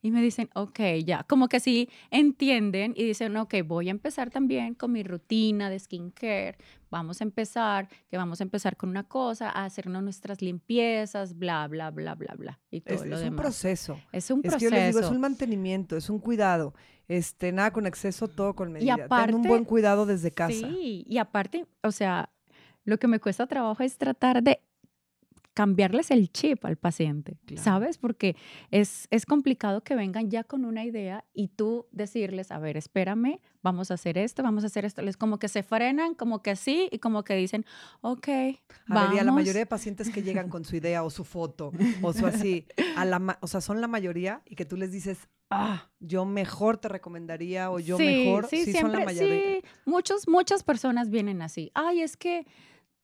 [0.02, 4.30] Y me dicen, ok, ya, como que sí entienden y dicen, ok, voy a empezar
[4.30, 6.56] también con mi rutina de skincare.
[6.90, 11.66] Vamos a empezar, que vamos a empezar con una cosa, a hacernos nuestras limpiezas, bla,
[11.68, 12.60] bla, bla, bla, bla.
[12.70, 13.98] Y todo Es, lo es un proceso.
[14.12, 14.70] Es un Es que proceso.
[14.70, 16.74] yo les digo, es un mantenimiento, es un cuidado.
[17.08, 18.94] Este, nada con exceso, todo con medida.
[18.96, 20.52] Ten un aparte- buen cuidado desde casa.
[20.54, 22.30] Sí, y aparte, o sea,
[22.84, 24.60] lo que me cuesta trabajo es tratar de
[25.60, 27.62] cambiarles el chip al paciente, Claro.
[27.62, 27.98] ¿sabes?
[27.98, 28.34] Porque
[28.70, 33.40] es, es complicado que vengan ya con una idea y tú decirles, a ver, espérame,
[33.62, 35.02] vamos a hacer esto, vamos a hacer esto.
[35.02, 37.66] Les como que se frenan, como que sí, y como que dicen,
[38.00, 38.56] ok, A ver,
[38.88, 39.14] vamos.
[39.16, 42.12] y a la mayoría de pacientes que llegan con su idea o su foto o
[42.14, 45.90] su así, a la o sea, son la mayoría y que tú les dices, ah,
[45.98, 49.60] yo mejor te recomendaría o yo sí, mejor, sí, sí, son la siempre, mayoría.
[49.60, 51.70] sí, muchos, muchas personas vienen así.
[51.74, 52.46] Ay, es que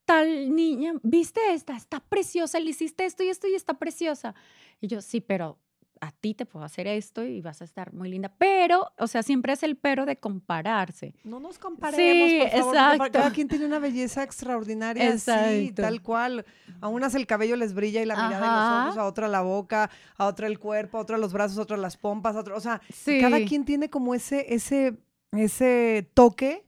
[0.07, 4.35] tal niña, viste esta, está preciosa, le hiciste esto y esto y está preciosa.
[4.81, 5.59] Y yo, sí, pero
[6.01, 8.31] a ti te puedo hacer esto y vas a estar muy linda.
[8.39, 11.15] Pero, o sea, siempre es el pero de compararse.
[11.25, 13.13] No nos comparemos, Sí, por favor, exacto.
[13.13, 15.83] cada quien tiene una belleza extraordinaria, sí, Exacto.
[15.83, 16.45] tal cual.
[16.83, 18.85] A unas el cabello les brilla y la mirada y los Ajá.
[18.85, 21.79] ojos, a otra la boca, a otra el cuerpo, a otra los brazos, a otra
[21.79, 23.19] las pompas, a otra, o sea, Sí.
[23.19, 24.99] cada quien tiene como ese, ese,
[25.33, 26.66] ese toque,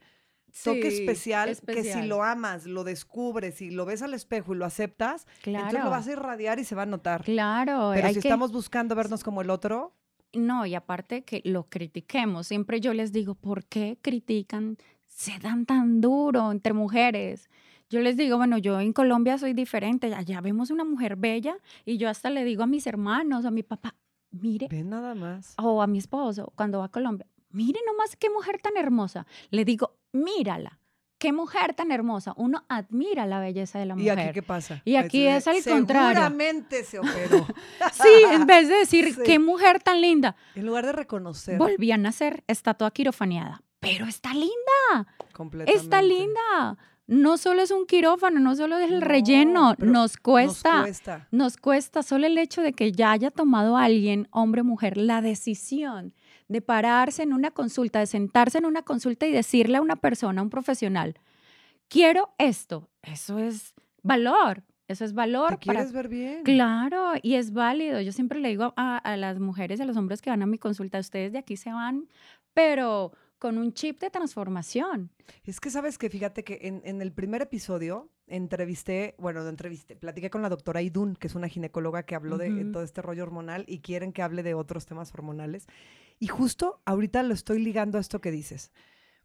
[0.65, 2.09] toque Sí, especial, que si especial.
[2.09, 5.91] lo amas, lo descubres y lo ves al espejo y lo aceptas, entonces lo Claro.
[5.91, 7.23] vas a irradiar y se va a notar.
[7.25, 9.95] Claro, Pero si que- estamos buscando vernos como el otro,
[10.35, 12.47] no, y aparte que lo critiquemos.
[12.49, 14.77] Siempre yo les digo, ¿por qué critican?
[15.07, 17.49] Se dan tan duro entre mujeres.
[17.91, 21.97] Yo les digo, bueno, yo en Colombia soy diferente, allá vemos una mujer bella y
[21.97, 23.95] yo hasta le digo a mis hermanos, a mi papá,
[24.31, 24.69] mire.
[24.71, 25.55] Ve nada más.
[25.57, 29.27] O a mi esposo cuando va a Colombia, mire nomás qué mujer tan hermosa.
[29.51, 30.81] Le digo, mírala.
[31.19, 32.33] Qué mujer tan hermosa.
[32.37, 34.19] Uno admira la belleza de la mujer.
[34.19, 34.83] ¿Y aquí qué pasa?
[34.85, 36.11] Y aquí es al contrario.
[36.11, 37.45] Seguramente se operó.
[37.93, 40.37] sí, en vez de decir, qué mujer tan linda.
[40.55, 41.59] En lugar de reconocer.
[41.59, 43.63] Volvían a ser estatua quirofaneada.
[43.81, 45.13] Pero está linda.
[45.33, 45.83] Completamente.
[45.83, 46.79] Está linda
[47.09, 51.57] no solo es un quirófano, no solo es el relleno, nos cuesta, nos cuesta, nos
[51.57, 56.13] cuesta, solo el hecho de que ya haya tomado alguien, hombre o mujer, la decisión
[56.49, 60.41] de pararse en una consulta, de sentarse en una consulta y decirle a una persona,
[60.41, 61.15] a un profesional,
[61.89, 64.63] quiero esto, eso es valor.
[64.89, 65.51] Eso es valor.
[65.51, 66.45] ¿Te quieres ver bien?
[66.45, 68.01] Claro, y es válido.
[68.01, 70.47] Yo siempre le digo a, a las mujeres y a los hombres que van a
[70.47, 72.09] mi consulta, ustedes de aquí se van,
[72.55, 75.11] pero con un chip de transformación.
[75.45, 80.31] Es que sabes que fíjate que en, el primer episodio entrevisté, bueno, no entrevisté, platiqué
[80.31, 83.65] con la doctora Idun, que es una ginecóloga que habló de todo este rollo hormonal
[83.67, 85.67] y quieren que hable de otros temas hormonales.
[86.19, 88.73] Y justo ahorita lo estoy ligando a esto que dices.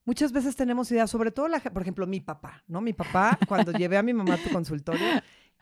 [0.06, 2.82] Muchas veces tenemos ideas, sobre todo, la, por ejemplo, mi papá, ¿no?
[2.82, 5.06] Mi papá, cuando llevé a mi mamá a tu consultorio,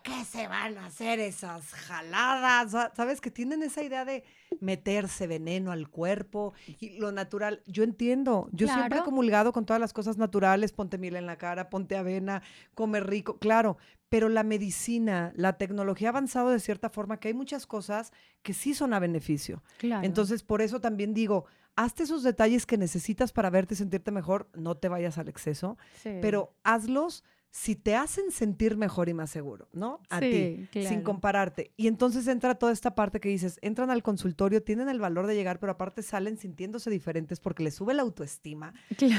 [0.04, 2.92] ¿qué se van a hacer esas jaladas?
[2.96, 3.22] ¿Sabes?
[3.22, 4.24] Que tienen esa idea de
[4.60, 7.62] meterse veneno al cuerpo y lo natural.
[7.66, 11.38] Yo entiendo, yo siempre he comulgado con todas las cosas naturales, ponte miel en la
[11.38, 12.42] cara, ponte avena,
[12.74, 13.78] come rico, claro,
[14.10, 18.54] pero la medicina, la tecnología ha avanzado de cierta forma que hay muchas cosas que
[18.54, 19.64] sí son a beneficio.
[19.82, 21.46] Entonces, por eso también digo,
[21.76, 25.78] hazte esos detalles que necesitas para verte y sentirte mejor, no te vayas al exceso,
[26.22, 30.00] pero hazlos si te hacen sentir mejor y más seguro, ¿no?
[30.10, 31.72] A ti, sin compararte.
[31.76, 35.36] Y entonces entra toda esta parte que dices, entran al consultorio, tienen el valor de
[35.36, 38.74] llegar, pero aparte salen sintiéndose diferentes porque les sube la autoestima,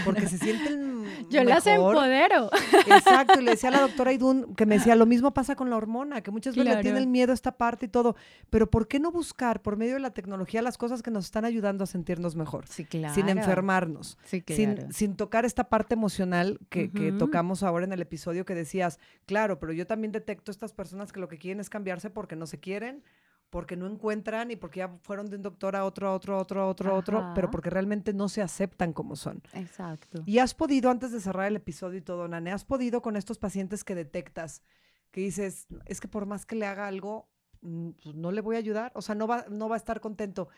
[0.06, 2.48] porque se sienten Yo las empodero.
[2.86, 5.68] Exacto, y le decía a la doctora Idun que me decía, lo mismo pasa con
[5.68, 8.16] la hormona, que muchas veces le tiene el miedo a esta parte y todo,
[8.48, 11.44] pero ¿por qué no buscar por medio de la tecnología las cosas que nos están
[11.44, 12.66] ayudando a sentirnos mejor?
[12.66, 13.14] Sí, claro.
[13.14, 18.21] Sin enfermarnos, sin, sin, tocar esta parte emocional que, que tocamos ahora en el episodio
[18.44, 22.10] que decías, claro, pero yo también detecto estas personas que lo que quieren es cambiarse
[22.10, 23.02] porque no se quieren,
[23.50, 26.38] porque no encuentran y porque ya fueron de un doctor a otro, a otro, a
[26.38, 29.42] otro, a otro, otro, pero porque realmente no se aceptan como son.
[29.52, 30.22] Exacto.
[30.24, 33.38] Y has podido, antes de cerrar el episodio y todo, Nane, has podido con estos
[33.38, 34.62] pacientes que detectas,
[35.10, 37.28] que dices, es que por más que le haga algo,
[37.60, 40.00] mm, pues, no le voy a ayudar, o sea, no va, no va a estar
[40.00, 40.48] contento.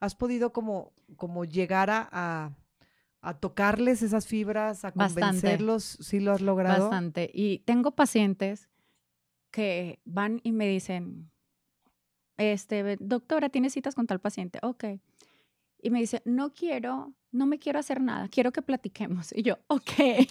[0.00, 2.52] ¿Has podido como, como llegar a a
[3.40, 6.88] tocarles esas fibras, a convencerlos, si lo has logrado.
[6.88, 7.30] Bastante.
[7.32, 8.70] Y tengo pacientes
[9.50, 11.30] que van y me dicen,
[12.36, 14.58] este, doctora, ¿tiene citas con tal paciente?
[14.62, 14.84] Ok.
[15.82, 19.32] Y me dice, no quiero, no me quiero hacer nada, quiero que platiquemos.
[19.36, 19.90] Y yo, ok.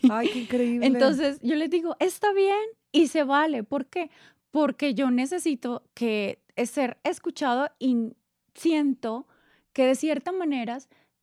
[0.10, 0.88] Ay, qué increíble.
[0.88, 2.60] Entonces yo les digo, está bien
[2.92, 3.64] y se vale.
[3.64, 4.10] ¿Por qué?
[4.52, 8.14] Porque yo necesito que ser escuchado y
[8.56, 9.28] siento
[9.74, 10.80] que de cierta manera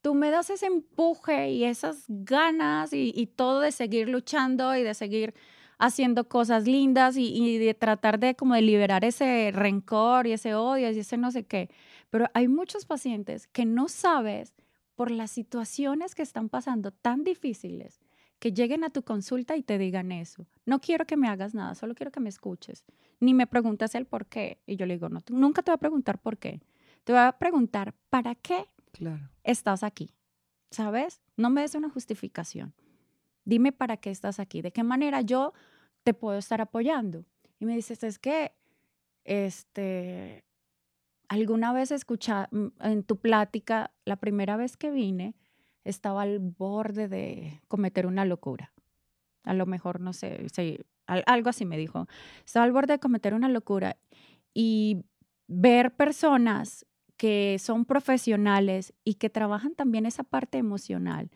[0.07, 4.95] tú me das ese empuje y esas ganas y, todo de seguir luchando y de
[4.95, 5.35] seguir
[5.79, 10.93] haciendo cosas lindas y, de tratar de como de liberar ese rencor y ese odio
[10.93, 11.71] y ese no sé qué.
[12.09, 14.55] Pero hay muchos pacientes que no sabes
[14.95, 18.01] por las situaciones que están pasando tan difíciles
[18.39, 20.47] que lleguen a tu consulta y te digan eso.
[20.67, 22.85] No quiero que me hagas nada, solo quiero que me escuches.
[23.19, 24.61] Ni me preguntas el por qué.
[24.69, 26.61] Y yo le digo, no, nunca te voy a preguntar por qué.
[27.03, 28.69] Te voy a preguntar, ¿para qué
[29.45, 30.15] Estás aquí,
[30.71, 31.21] ¿sabes?
[31.37, 32.75] No me des una justificación.
[33.45, 35.53] Dime para qué estás aquí, de qué manera yo
[36.03, 37.25] te puedo estar apoyando.
[37.59, 38.53] Y me dices, es que,
[39.25, 40.45] este,
[41.29, 45.35] alguna vez escuché mm, en tu plática, la primera vez que vine,
[45.85, 48.73] estaba al borde de cometer una locura.
[49.45, 50.45] A lo mejor, no sé,
[51.07, 52.09] algo así me dijo.
[52.45, 53.97] Estaba al borde de cometer una locura.
[54.53, 55.05] Y
[55.47, 56.85] ver personas
[57.17, 61.31] que son profesionales y que trabajan también esa parte emocional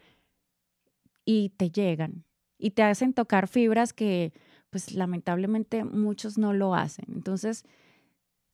[1.24, 2.24] y te llegan
[2.58, 4.32] y te hacen tocar fibras que
[4.70, 7.06] pues lamentablemente muchos no lo hacen.
[7.12, 7.64] Entonces,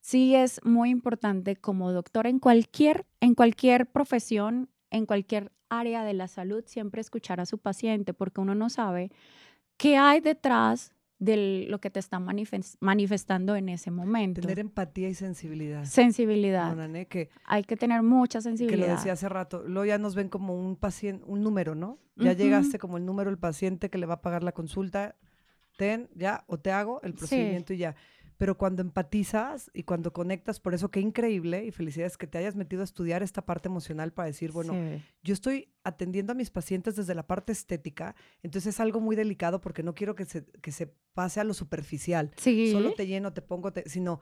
[0.00, 6.14] sí es muy importante como doctor en cualquier en cualquier profesión, en cualquier área de
[6.14, 9.10] la salud siempre escuchar a su paciente porque uno no sabe
[9.76, 14.42] qué hay detrás de lo que te está manifestando en ese momento.
[14.42, 15.84] Tener empatía y sensibilidad.
[15.84, 16.76] Sensibilidad.
[17.08, 18.80] que, Hay que tener mucha sensibilidad.
[18.80, 19.62] Que lo decía hace rato.
[19.66, 21.98] Luego ya nos ven como un paciente, un número, ¿no?
[22.16, 25.16] Ya llegaste como el número del paciente que le va a pagar la consulta.
[25.76, 27.96] Ten, ya, o te hago el procedimiento y ya.
[28.36, 32.56] Pero cuando empatizas y cuando conectas, por eso qué increíble y felicidades que te hayas
[32.56, 35.02] metido a estudiar esta parte emocional para decir, bueno, Sí.
[35.22, 39.60] yo estoy atendiendo a mis pacientes desde la parte estética, entonces es algo muy delicado
[39.60, 42.32] porque no quiero que se, que se pase a lo superficial.
[42.36, 42.72] Sí.
[42.72, 44.20] Solo te lleno, te pongo, te- sino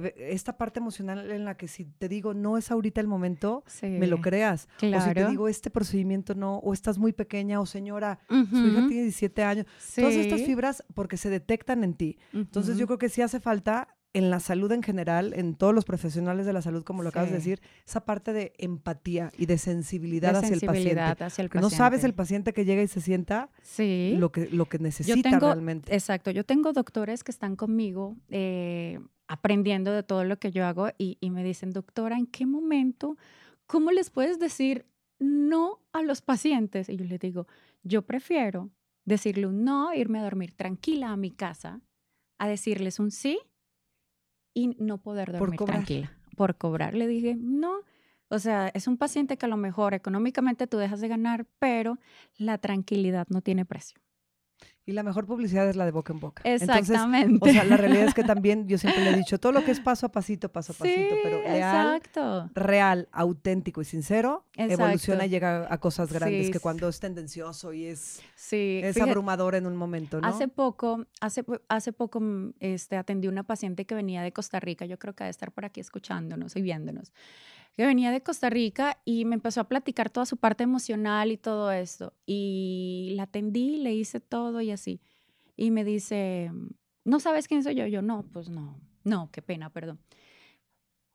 [0.00, 3.62] que esta parte emocional en la que si te digo no es ahorita el momento,
[3.82, 4.66] me lo creas.
[4.82, 8.34] O si te digo este procedimiento no, o estás muy pequeña, o señora, su
[8.66, 9.66] hija tiene 17 años.
[9.94, 12.18] Todas estas fibras porque se detectan en ti.
[12.32, 15.86] Entonces yo creo que sí hace falta en la salud en general, en todos los
[15.86, 19.56] profesionales de la salud, como lo acabas de decir, esa parte de empatía y de
[19.56, 21.00] sensibilidad De hacia el paciente.
[21.24, 22.52] hacia el no sabes el paciente.
[22.52, 24.14] que llega y se sienta Sí.
[24.18, 25.94] lo que, lo que necesita tengo- realmente.
[25.94, 29.00] Exacto, yo tengo doctores que están conmigo eh,
[29.32, 33.16] aprendiendo de todo lo que yo hago y, y me dicen, doctora, ¿en qué momento,
[33.66, 34.84] cómo les puedes decir
[35.18, 36.90] no a los pacientes?
[36.90, 37.46] Y yo les digo,
[37.82, 38.68] yo prefiero
[39.06, 41.80] decirle un no, irme a dormir tranquila a mi casa,
[42.38, 43.40] a decirles un sí
[44.52, 46.12] y no poder dormir tranquila.
[46.36, 47.80] Por cobrar, le dije, no.
[48.28, 51.98] O sea, es un paciente que a lo mejor económicamente tú dejas de ganar, pero
[52.36, 53.98] la tranquilidad no tiene precio.
[54.84, 56.42] Y la mejor publicidad es la de boca en boca.
[56.44, 57.48] Entonces, Exactamente.
[57.48, 59.70] o sea, la realidad es que también yo siempre le he dicho, todo lo que
[59.70, 62.50] es paso a pasito, paso a pasito, pero exacto.
[62.54, 67.72] real, auténtico y sincero, evoluciona y llega a cosas grandes Sí, que cuando es tendencioso
[67.72, 70.26] y es, Sí, es fíjate, abrumador en un momento, ¿no?
[70.26, 74.84] hace poco, hace, hace poco mm, este, atendí una paciente que venía de Costa Rica,
[74.84, 77.12] yo creo que ha de estar por aquí escuchándonos y viéndonos,
[77.76, 81.38] que venía de Costa Rica y me empezó a platicar toda su parte emocional y
[81.38, 82.12] todo esto.
[82.26, 85.00] Y la atendí, le hice todo y así.
[85.56, 86.50] Y me dice,
[87.04, 87.86] ¿no sabes quién soy yo?
[87.86, 90.00] Yo, no, pues no, no, qué pena, perdón.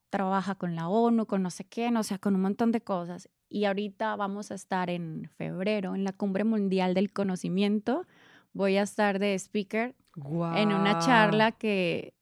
[0.09, 3.29] Trabaja con la ONU, con no sé qué, o sea, con un montón de cosas.
[3.49, 8.05] Y ahorita vamos a estar en febrero en la Cumbre Mundial del Conocimiento.
[8.53, 9.95] Voy a estar de speaker
[10.55, 12.15] en una charla que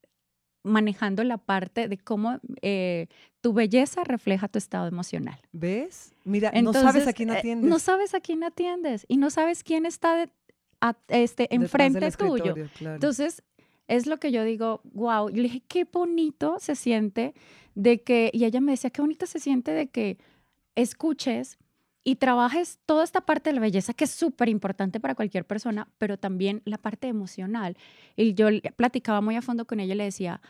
[0.62, 3.06] manejando la parte de cómo eh,
[3.46, 5.38] tu belleza refleja tu estado emocional.
[5.52, 6.12] ¿Ves?
[6.24, 7.70] Mira, no sabes a quién eh, atiendes.
[7.70, 10.30] no sabes a quién atiendes y no sabes quién está de-
[10.80, 12.54] a- este, enfrente tuyo.
[12.76, 12.96] claro.
[12.96, 13.44] Entonces,
[13.86, 17.34] es lo que yo digo, wow, yo le dije, qué bonito se siente
[17.76, 20.18] de que, y ella me decía, qué bonito se siente de que
[20.74, 21.56] escuches
[22.02, 25.88] y trabajes toda esta parte de la belleza que es súper importante para cualquier persona,
[25.98, 27.76] pero también la parte emocional.
[28.16, 30.40] Y yo platicaba muy a fondo con ella y le decía,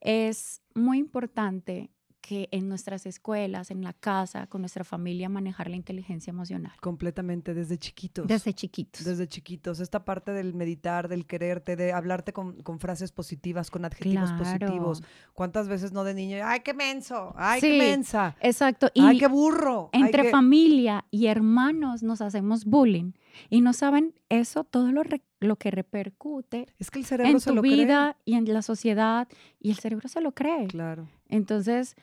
[0.00, 1.90] es muy importante
[2.26, 6.72] que en nuestras escuelas, en la casa, con nuestra familia, manejar la inteligencia emocional.
[6.80, 8.26] Completamente, desde chiquitos.
[8.26, 9.04] Desde chiquitos.
[9.04, 13.84] Desde chiquitos, esta parte del meditar, del quererte, de hablarte con, con frases positivas, con
[13.84, 14.98] adjetivos positivos.
[15.00, 15.14] Claro.
[15.34, 16.38] ¿Cuántas veces no de niño?
[16.44, 17.32] ¡Ay, qué menso!
[17.36, 18.34] ¡Ay, Sí, qué mensa!
[18.40, 18.88] Exacto.
[18.92, 19.90] Y ¡Ay, qué burro!
[19.92, 20.30] ¡Ay, entre qué-".
[20.30, 23.12] familia y hermanos nos hacemos bullying
[23.50, 27.40] y no saben eso, todo lo, re- lo que repercute Es que el cerebro en
[27.40, 29.28] se tu lo vida y en la sociedad
[29.60, 30.56] y el cerebro se lo cree.
[30.56, 30.66] cree.
[30.68, 31.06] Claro.
[31.28, 31.94] Entonces,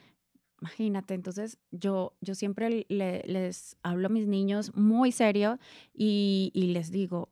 [0.67, 5.59] imagínate, entonces yo, yo siempre le- les hablo a mis niños muy serio
[5.93, 7.29] y, y les digo,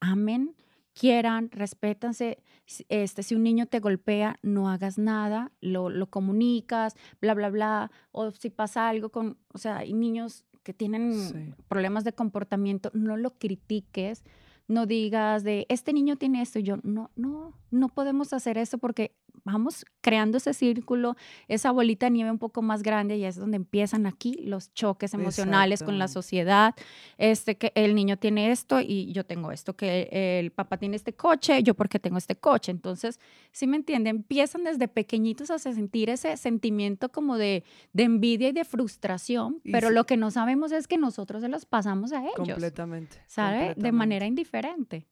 [0.00, 0.54] amen,
[0.92, 2.38] quieran, respétanse.
[2.66, 7.48] Si- Este, si un niño te golpea, no hagas nada, lo, lo comunicas, bla, bla,
[7.50, 7.90] bla.
[8.12, 11.54] O si pasa algo con, o sea, hay niños que tienen Sí.
[11.68, 14.22] problemas de comportamiento, no lo critiques,
[14.68, 18.76] no digas de, este niño tiene esto, y yo, no, no, no podemos hacer eso
[18.78, 19.14] porque
[19.44, 21.16] vamos creando ese círculo,
[21.48, 25.14] esa bolita de nieve un poco más grande y es donde empiezan aquí los choques
[25.14, 26.74] emocionales con la sociedad,
[27.18, 30.08] este que el niño tiene esto y yo tengo esto, que
[30.40, 32.70] el papá tiene este coche, yo porque tengo este coche.
[32.72, 33.20] Entonces,
[33.52, 38.52] si me entienden, empiezan desde pequeñitos a sentir ese sentimiento como de, de envidia y
[38.52, 39.94] de frustración, Y pero sí.
[39.94, 43.18] lo que no sabemos es que nosotros se los pasamos a ellos, Completamente.
[43.26, 43.74] ¿sabe?
[43.76, 45.06] De manera indiferente.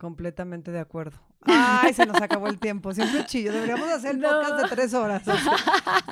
[0.00, 1.18] Completamente de acuerdo.
[1.42, 2.94] Ay, se nos acabó el tiempo.
[2.94, 3.52] Siempre chillo.
[3.52, 4.28] Deberíamos hacer No.
[4.30, 5.28] podcast de tres horas.
[5.28, 5.52] o sea,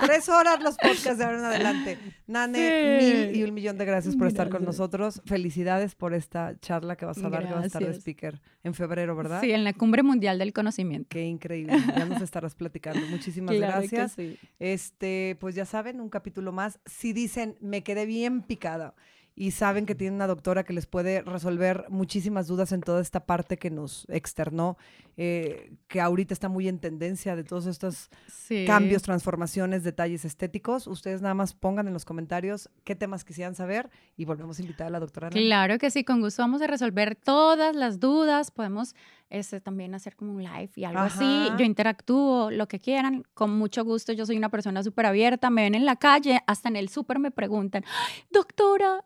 [0.02, 1.98] tres horas los podcasts de ahora en adelante.
[2.26, 3.06] Nane, Sí.
[3.28, 5.22] mil y un millón de gracias por estar con nosotros.
[5.24, 8.74] Felicidades por esta charla que vas a dar, que vas a estar de speaker en
[8.74, 9.40] febrero, ¿verdad?
[9.40, 11.08] Sí, en la Cumbre Mundial del Conocimiento.
[11.08, 11.74] Qué increíble.
[11.96, 13.00] Ya nos estarás platicando.
[13.06, 14.12] Muchísimas Claro que gracias.
[14.12, 14.38] sí.
[14.58, 16.78] Este, pues ya saben, un capítulo más.
[16.84, 18.94] Si dicen, me quedé bien picada
[19.40, 23.24] y saben que tienen una doctora que les puede resolver muchísimas dudas en toda esta
[23.24, 24.76] parte que nos externó,
[25.16, 28.64] eh, que ahorita está muy en tendencia de todos estos Sí.
[28.66, 30.88] cambios, transformaciones, detalles estéticos.
[30.88, 34.88] Ustedes nada más pongan en los comentarios qué temas quisieran saber y volvemos a invitar
[34.88, 35.28] a la doctora.
[35.28, 35.36] Ana.
[35.36, 38.50] Claro que sí, con gusto vamos a resolver todas las dudas.
[38.50, 38.96] Podemos
[39.30, 41.48] este, también hacer como un live y algo así.
[41.58, 44.12] Yo interactúo, lo que quieran, con mucho gusto.
[44.12, 45.50] Yo soy una persona súper abierta.
[45.50, 49.04] Me ven en la calle, hasta en el súper me preguntan, "Ay, doctora,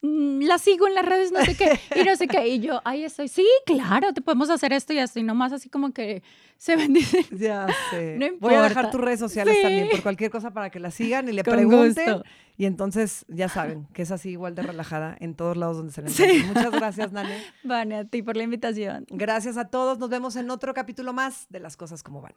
[0.00, 2.46] la sigo en las redes, no sé qué, y no sé qué.
[2.48, 5.92] Y yo, ahí estoy, sí, claro, te podemos hacer esto y así, nomás así como
[5.92, 6.22] que
[6.56, 7.24] se bendice.
[7.32, 8.16] Ya sé.
[8.18, 8.90] No Voy a dejar importa.
[8.90, 9.62] tus redes sociales Sí.
[9.62, 12.14] también por cualquier cosa para que la sigan y le Con pregunten.
[12.14, 12.24] gusto.
[12.56, 16.02] Y entonces ya saben que es así igual de relajada en todos lados donde se
[16.02, 16.44] le Sí.
[16.46, 17.36] Muchas gracias, Nane.
[17.64, 19.04] Vane, a ti por la invitación.
[19.10, 19.98] Gracias a todos.
[19.98, 22.34] Nos vemos en otro capítulo más de Las Cosas como Van.